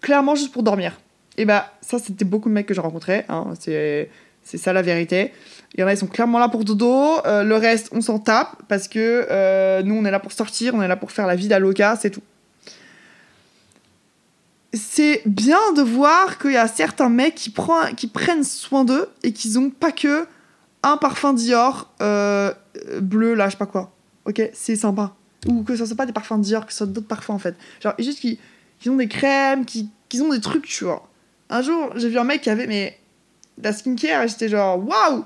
clairement 0.00 0.34
juste 0.34 0.52
pour 0.52 0.62
dormir. 0.62 0.98
Et 1.38 1.44
bah, 1.44 1.72
ça, 1.80 1.98
c'était 1.98 2.24
beaucoup 2.24 2.48
de 2.48 2.54
mecs 2.54 2.66
que 2.66 2.74
j'ai 2.74 2.80
rencontrés, 2.80 3.24
hein, 3.28 3.54
c'est 3.58 4.10
c'est 4.44 4.58
ça 4.58 4.72
la 4.72 4.82
vérité. 4.82 5.32
Il 5.74 5.80
y 5.80 5.84
en 5.84 5.86
a, 5.86 5.92
ils 5.92 5.96
sont 5.96 6.08
clairement 6.08 6.40
là 6.40 6.48
pour 6.48 6.64
dodo. 6.64 7.24
euh, 7.26 7.44
le 7.44 7.54
reste, 7.54 7.88
on 7.92 8.00
s'en 8.00 8.18
tape 8.18 8.56
parce 8.68 8.88
que 8.88 9.26
euh, 9.30 9.82
nous, 9.84 9.94
on 9.94 10.04
est 10.04 10.10
là 10.10 10.18
pour 10.18 10.32
sortir, 10.32 10.74
on 10.74 10.82
est 10.82 10.88
là 10.88 10.96
pour 10.96 11.12
faire 11.12 11.28
la 11.28 11.36
vie 11.36 11.46
d'Aloca, 11.46 11.96
c'est 12.00 12.10
tout. 12.10 12.22
C'est 14.74 15.22
bien 15.26 15.72
de 15.76 15.82
voir 15.82 16.38
qu'il 16.38 16.52
y 16.52 16.56
a 16.56 16.66
certains 16.66 17.08
mecs 17.08 17.36
qui, 17.36 17.50
prend- 17.50 17.94
qui 17.96 18.08
prennent 18.08 18.42
soin 18.42 18.84
d'eux 18.84 19.08
et 19.22 19.32
qu'ils 19.32 19.58
ont 19.58 19.70
pas 19.70 19.92
que 19.92 20.26
un 20.82 20.96
parfum 20.96 21.34
Dior 21.34 21.92
bleu, 23.00 23.34
là, 23.34 23.46
je 23.46 23.52
sais 23.52 23.56
pas 23.58 23.66
quoi. 23.66 23.91
Ok, 24.24 24.42
c'est 24.52 24.76
sympa. 24.76 25.14
Ou 25.48 25.62
que 25.62 25.74
ce 25.76 25.84
soit 25.84 25.96
pas 25.96 26.06
des 26.06 26.12
parfums 26.12 26.38
Dior, 26.38 26.66
que 26.66 26.72
ce 26.72 26.78
soit 26.78 26.86
d'autres 26.86 27.08
parfums 27.08 27.30
en 27.30 27.38
fait. 27.38 27.56
Genre, 27.80 27.94
juste 27.98 28.20
qu'ils 28.20 28.38
qu'ils 28.78 28.90
ont 28.90 28.96
des 28.96 29.08
crèmes, 29.08 29.64
qu'ils 29.64 29.88
qu'ils 30.08 30.22
ont 30.22 30.28
des 30.28 30.40
trucs, 30.40 30.66
tu 30.66 30.84
vois. 30.84 31.08
Un 31.50 31.62
jour, 31.62 31.92
j'ai 31.96 32.08
vu 32.08 32.18
un 32.18 32.24
mec 32.24 32.42
qui 32.42 32.50
avait 32.50 32.66
mais, 32.66 32.98
la 33.62 33.72
skincare 33.72 34.22
et 34.22 34.28
j'étais 34.28 34.48
genre, 34.48 34.78
waouh! 34.78 35.24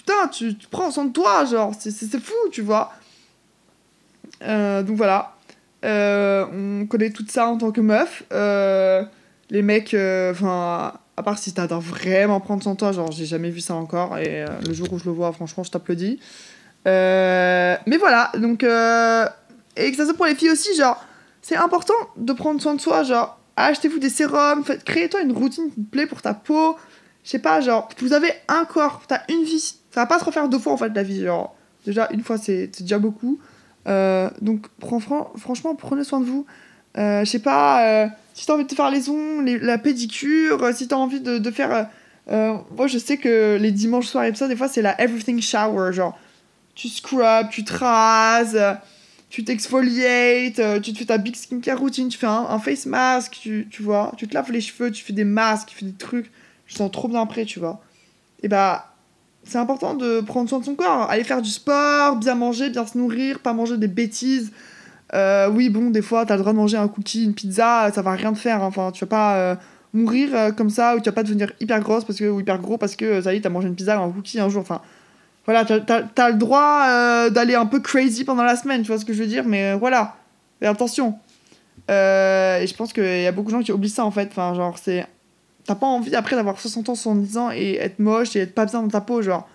putain, 0.00 0.28
tu, 0.28 0.54
prends 0.70 0.90
soin 0.90 1.04
de 1.04 1.12
toi, 1.12 1.44
genre, 1.44 1.72
c'est- 1.78 2.18
fou, 2.18 2.34
tu 2.50 2.62
vois. 2.62 2.92
Euh, 4.42 4.82
donc 4.82 4.96
voilà. 4.96 5.36
Euh, 5.84 6.46
on 6.52 6.86
connaît 6.86 7.10
tout 7.10 7.24
ça 7.28 7.46
en 7.46 7.58
tant 7.58 7.70
que 7.70 7.80
meuf. 7.80 8.22
Euh, 8.32 9.04
les 9.50 9.62
mecs, 9.62 9.94
enfin, 10.30 10.94
À 11.16 11.22
part 11.22 11.38
si 11.38 11.52
t'adores 11.52 11.80
vraiment 11.80 12.40
prendre 12.40 12.62
soin 12.62 12.72
de 12.72 12.78
toi, 12.78 12.92
genre 12.92 13.12
j'ai 13.12 13.26
jamais 13.26 13.50
vu 13.50 13.60
ça 13.60 13.74
encore. 13.74 14.16
Et 14.16 14.44
le 14.66 14.72
jour 14.72 14.90
où 14.92 14.98
je 14.98 15.04
le 15.04 15.10
vois, 15.10 15.32
franchement, 15.32 15.64
je 15.64 15.70
t'applaudis. 15.70 16.18
Euh, 16.86 17.76
mais 17.86 17.96
voilà, 17.96 18.30
donc. 18.38 18.64
euh, 18.64 19.26
et 19.76 19.90
que 19.90 19.96
ça 19.96 20.04
soit 20.04 20.14
pour 20.14 20.26
les 20.26 20.34
filles 20.34 20.50
aussi, 20.50 20.74
genre, 20.76 21.02
c'est 21.42 21.56
important 21.56 21.94
de 22.16 22.32
prendre 22.32 22.60
soin 22.60 22.74
de 22.74 22.80
soi, 22.80 23.02
genre, 23.02 23.38
achetez-vous 23.56 23.98
des 23.98 24.10
sérums, 24.10 24.64
créez-toi 24.84 25.20
une 25.22 25.32
routine 25.32 25.70
qui 25.70 25.82
te 25.82 25.90
plaît 25.90 26.06
pour 26.06 26.22
ta 26.22 26.34
peau. 26.34 26.76
Je 27.24 27.30
sais 27.30 27.38
pas, 27.38 27.60
genre, 27.60 27.88
vous 28.00 28.12
avez 28.12 28.32
un 28.48 28.64
corps, 28.64 29.02
t'as 29.06 29.20
une 29.28 29.44
vie, 29.44 29.60
ça 29.60 30.00
va 30.00 30.06
pas 30.06 30.18
se 30.18 30.24
refaire 30.24 30.48
deux 30.48 30.58
fois 30.58 30.72
en 30.72 30.76
fait 30.76 30.90
la 30.94 31.02
vie, 31.02 31.22
genre, 31.22 31.54
déjà 31.86 32.08
une 32.12 32.22
fois 32.22 32.36
c'est 32.38 32.66
déjà 32.80 32.98
beaucoup. 32.98 33.38
Euh, 33.88 34.28
donc, 34.40 34.66
fran- 34.80 35.30
franchement, 35.38 35.74
prenez 35.74 36.04
soin 36.04 36.20
de 36.20 36.24
vous. 36.26 36.46
Je 36.96 37.24
sais 37.24 37.38
pas, 37.38 38.08
si 38.34 38.46
t'as 38.46 38.54
envie 38.54 38.64
de 38.64 38.68
te 38.68 38.74
faire 38.74 38.90
les 38.90 39.08
ongles, 39.08 39.44
les- 39.44 39.58
la 39.58 39.78
pédicure, 39.78 40.70
si 40.74 40.88
t'as 40.88 40.96
envie 40.96 41.20
de, 41.20 41.50
faire. 41.50 41.88
moi, 42.26 42.86
je 42.86 42.98
sais 42.98 43.16
que 43.18 43.56
les 43.60 43.70
dimanches 43.70 44.06
soirs 44.06 44.24
et 44.24 44.32
tout 44.32 44.38
ça, 44.38 44.48
des 44.48 44.56
fois, 44.56 44.68
c'est 44.68 44.82
la 44.82 45.00
everything 45.00 45.40
shower. 45.40 45.92
Genre, 45.92 46.18
tu 46.74 46.88
scrubs, 46.88 47.50
tu 47.50 47.64
te 47.64 47.72
tu 49.30 49.44
t'exfoliates, 49.44 50.58
euh, 50.58 50.80
tu 50.80 50.92
te 50.92 50.98
fais 50.98 51.04
ta 51.04 51.16
big 51.16 51.36
skincare 51.36 51.78
routine, 51.78 52.08
tu 52.08 52.18
fais 52.18 52.26
un, 52.26 52.46
un 52.50 52.58
face 52.58 52.84
mask, 52.86 53.38
tu, 53.40 53.68
tu 53.70 53.82
vois, 53.82 54.12
tu 54.16 54.26
te 54.26 54.34
laves 54.34 54.50
les 54.50 54.60
cheveux, 54.60 54.90
tu 54.90 55.04
fais 55.04 55.12
des 55.12 55.24
masques, 55.24 55.68
tu 55.68 55.76
fais 55.76 55.86
des 55.86 55.92
trucs. 55.92 56.30
Je 56.66 56.74
sens 56.74 56.90
trop 56.90 57.06
bien 57.08 57.22
après, 57.22 57.44
tu 57.44 57.60
vois. 57.60 57.80
Et 58.42 58.48
bah, 58.48 58.92
c'est 59.44 59.58
important 59.58 59.94
de 59.94 60.20
prendre 60.20 60.48
soin 60.48 60.58
de 60.58 60.64
son 60.64 60.74
corps. 60.74 61.08
Aller 61.10 61.24
faire 61.24 61.42
du 61.42 61.50
sport, 61.50 62.16
bien 62.16 62.34
manger, 62.34 62.70
bien 62.70 62.86
se 62.86 62.98
nourrir, 62.98 63.38
pas 63.38 63.52
manger 63.52 63.76
des 63.78 63.88
bêtises. 63.88 64.52
Euh, 65.14 65.48
oui, 65.48 65.68
bon, 65.70 65.90
des 65.90 66.02
fois, 66.02 66.26
t'as 66.26 66.34
le 66.34 66.40
droit 66.40 66.52
de 66.52 66.58
manger 66.58 66.76
un 66.76 66.88
cookie, 66.88 67.24
une 67.24 67.34
pizza, 67.34 67.90
ça 67.92 68.02
va 68.02 68.12
rien 68.12 68.32
te 68.32 68.38
faire. 68.38 68.62
hein. 68.62 68.66
Enfin, 68.66 68.90
tu 68.92 69.04
vas 69.04 69.08
pas 69.08 69.36
euh, 69.36 69.54
mourir 69.92 70.54
comme 70.56 70.70
ça, 70.70 70.96
ou 70.96 71.00
tu 71.00 71.06
vas 71.06 71.12
pas 71.12 71.22
devenir 71.22 71.52
hyper 71.60 71.80
grosse 71.80 72.04
parce 72.04 72.18
que, 72.18 72.24
ou 72.24 72.40
hyper 72.40 72.58
gros 72.58 72.78
parce 72.78 72.96
que, 72.96 73.20
ça 73.20 73.32
y 73.32 73.36
est, 73.36 73.40
t'as 73.40 73.48
mangé 73.48 73.68
une 73.68 73.76
pizza 73.76 74.00
ou 74.00 74.02
un 74.04 74.10
cookie 74.10 74.40
un 74.40 74.48
jour. 74.48 74.62
Enfin, 74.62 74.80
voilà, 75.46 75.64
t'as, 75.64 76.30
le 76.30 76.36
droit 76.36 76.84
euh, 76.88 77.30
d'aller 77.30 77.54
un 77.54 77.66
peu 77.66 77.80
crazy 77.80 78.24
pendant 78.24 78.42
la 78.42 78.56
semaine, 78.56 78.82
tu 78.82 78.88
vois 78.88 78.98
ce 78.98 79.04
que 79.04 79.12
je 79.12 79.22
veux 79.22 79.28
dire, 79.28 79.44
mais 79.44 79.72
euh, 79.72 79.76
voilà. 79.76 80.16
Mais 80.60 80.66
attention. 80.66 81.18
Euh, 81.90 82.60
et 82.60 82.66
je 82.66 82.74
pense 82.74 82.92
qu'il 82.92 83.22
y 83.22 83.26
a 83.26 83.32
beaucoup 83.32 83.50
de 83.50 83.56
gens 83.56 83.62
qui 83.62 83.72
oublient 83.72 83.88
ça 83.88 84.04
en 84.04 84.10
fait. 84.10 84.28
Enfin, 84.30 84.54
genre, 84.54 84.78
c'est. 84.78 85.06
T'as 85.64 85.74
pas 85.74 85.86
envie 85.86 86.14
après 86.14 86.36
d'avoir 86.36 86.58
60 86.60 86.88
ans, 86.90 86.94
70 86.94 87.38
ans 87.38 87.50
et 87.50 87.76
être 87.76 87.98
moche 87.98 88.36
et 88.36 88.40
être 88.40 88.54
pas 88.54 88.66
bien 88.66 88.82
dans 88.82 88.88
ta 88.88 89.00
peau, 89.00 89.22
genre. 89.22 89.48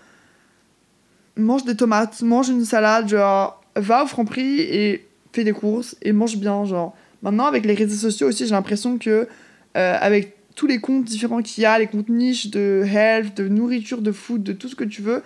Mange 1.38 1.66
des 1.66 1.76
tomates, 1.76 2.22
mange 2.22 2.50
une 2.50 2.66
salade, 2.66 3.08
genre. 3.08 3.62
Va 3.76 4.04
au 4.04 4.08
franprix 4.08 4.62
et 4.62 5.08
fais 5.34 5.44
des 5.44 5.52
courses 5.52 5.96
et 6.02 6.14
mange 6.14 6.38
bien, 6.38 6.66
genre. 6.66 6.96
Maintenant, 7.22 7.46
avec 7.46 7.66
les 7.66 7.74
réseaux 7.74 8.10
sociaux 8.10 8.30
aussi, 8.30 8.46
j'ai 8.46 8.52
l'impression 8.52 8.98
que, 8.98 9.28
avec 9.74 10.36
tous 10.56 10.68
les 10.68 10.80
comptes 10.80 11.04
différents 11.04 11.42
qu'il 11.42 11.64
y 11.64 11.66
a, 11.66 11.78
les 11.78 11.88
comptes 11.88 12.10
niches 12.10 12.50
de 12.50 12.84
health, 12.86 13.36
de 13.36 13.48
nourriture, 13.48 14.02
de 14.02 14.12
food, 14.12 14.44
de 14.44 14.54
tout 14.54 14.70
ce 14.70 14.76
que 14.76 14.86
tu 14.86 15.02
veux, 15.02 15.22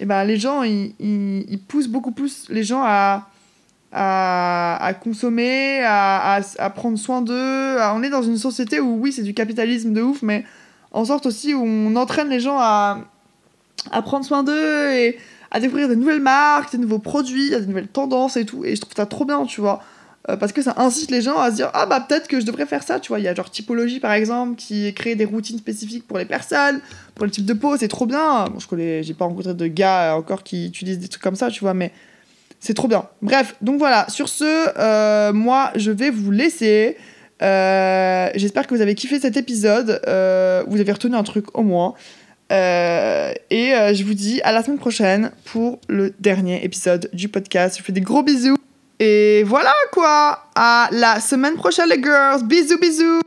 et 0.00 0.06
ben 0.06 0.24
les 0.24 0.38
gens, 0.38 0.62
ils, 0.62 0.94
ils, 0.98 1.58
poussent 1.68 1.88
beaucoup 1.88 2.10
plus 2.10 2.46
les 2.48 2.64
gens 2.64 2.82
à, 2.82 3.28
à, 3.92 4.82
à 4.82 4.94
consommer, 4.94 5.82
à, 5.84 6.36
à, 6.36 6.40
à 6.58 6.70
prendre 6.70 6.98
soin 6.98 7.20
d'eux. 7.20 7.78
à- 7.78 7.94
On 7.94 8.02
est 8.02 8.08
dans 8.08 8.22
une 8.22 8.38
société 8.38 8.80
où, 8.80 8.98
oui, 8.98 9.12
c'est 9.12 9.22
du 9.22 9.34
capitalisme 9.34 9.92
de 9.92 10.00
ouf, 10.00 10.22
mais 10.22 10.44
en 10.90 11.04
sorte 11.04 11.26
aussi 11.26 11.52
où 11.54 11.62
on 11.62 11.94
entraîne 11.96 12.30
les 12.30 12.40
gens 12.40 12.56
à, 12.58 12.98
à 13.92 14.00
prendre 14.02 14.24
soin 14.24 14.42
d'eux 14.42 14.90
et 14.90 15.18
à 15.50 15.60
découvrir 15.60 15.88
de 15.88 15.94
nouvelles 15.94 16.20
marques, 16.22 16.72
des 16.72 16.78
nouveaux 16.78 16.98
produits, 16.98 17.50
des 17.50 17.66
nouvelles 17.66 17.88
tendances 17.88 18.36
et 18.38 18.46
tout. 18.46 18.64
Et 18.64 18.74
je 18.76 18.80
trouve 18.80 18.94
ça 18.96 19.04
trop 19.06 19.26
bien, 19.26 19.44
tu 19.44 19.60
vois. 19.60 19.82
Euh, 20.30 20.36
parce 20.36 20.52
que 20.52 20.62
ça 20.62 20.74
incite 20.76 21.10
les 21.10 21.22
gens 21.22 21.38
à 21.38 21.50
se 21.50 21.56
dire 21.56 21.70
ah 21.74 21.86
bah 21.86 22.04
peut-être 22.06 22.28
que 22.28 22.40
je 22.40 22.46
devrais 22.46 22.66
faire 22.66 22.82
ça 22.82 23.00
tu 23.00 23.08
vois. 23.08 23.18
Il 23.18 23.24
y 23.24 23.28
a 23.28 23.34
genre 23.34 23.50
typologie 23.50 24.00
par 24.00 24.12
exemple 24.12 24.56
qui 24.56 24.92
crée 24.94 25.14
des 25.14 25.24
routines 25.24 25.58
spécifiques 25.58 26.06
pour 26.06 26.18
les 26.18 26.24
personnes 26.24 26.80
pour 27.14 27.24
le 27.24 27.30
type 27.30 27.44
de 27.44 27.54
peau 27.54 27.76
c'est 27.76 27.88
trop 27.88 28.06
bien. 28.06 28.46
Bon, 28.48 28.58
je 28.58 28.66
connais 28.66 29.02
j'ai 29.02 29.14
pas 29.14 29.24
rencontré 29.24 29.54
de 29.54 29.66
gars 29.66 30.12
euh, 30.12 30.18
encore 30.18 30.42
qui 30.42 30.66
utilisent 30.66 30.98
des 30.98 31.08
trucs 31.08 31.22
comme 31.22 31.36
ça 31.36 31.50
tu 31.50 31.60
vois 31.60 31.74
mais 31.74 31.92
c'est 32.60 32.74
trop 32.74 32.88
bien. 32.88 33.04
Bref 33.22 33.56
donc 33.60 33.78
voilà. 33.78 34.06
Sur 34.08 34.28
ce 34.28 34.44
euh, 34.44 35.32
moi 35.32 35.72
je 35.74 35.90
vais 35.90 36.10
vous 36.10 36.30
laisser. 36.30 36.96
J'espère 37.40 38.66
que 38.66 38.74
vous 38.74 38.82
avez 38.82 38.94
kiffé 38.94 39.18
cet 39.18 39.36
épisode. 39.36 40.00
Vous 40.68 40.80
avez 40.80 40.92
retenu 40.92 41.16
un 41.16 41.22
truc 41.22 41.56
au 41.56 41.62
moins. 41.62 41.94
Et 42.50 43.72
je 43.94 44.04
vous 44.04 44.14
dis 44.14 44.42
à 44.42 44.52
la 44.52 44.62
semaine 44.62 44.78
prochaine 44.78 45.30
pour 45.46 45.80
le 45.88 46.12
dernier 46.20 46.62
épisode 46.64 47.08
du 47.14 47.28
podcast. 47.28 47.76
Je 47.76 47.82
vous 47.82 47.86
fais 47.86 47.92
des 47.92 48.02
gros 48.02 48.22
bisous. 48.22 48.58
Et 49.02 49.42
voilà 49.44 49.72
quoi. 49.92 50.44
À 50.54 50.88
la 50.92 51.20
semaine 51.20 51.56
prochaine 51.56 51.88
les 51.88 52.02
girls. 52.02 52.44
Bisous 52.44 52.78
bisous. 52.78 53.20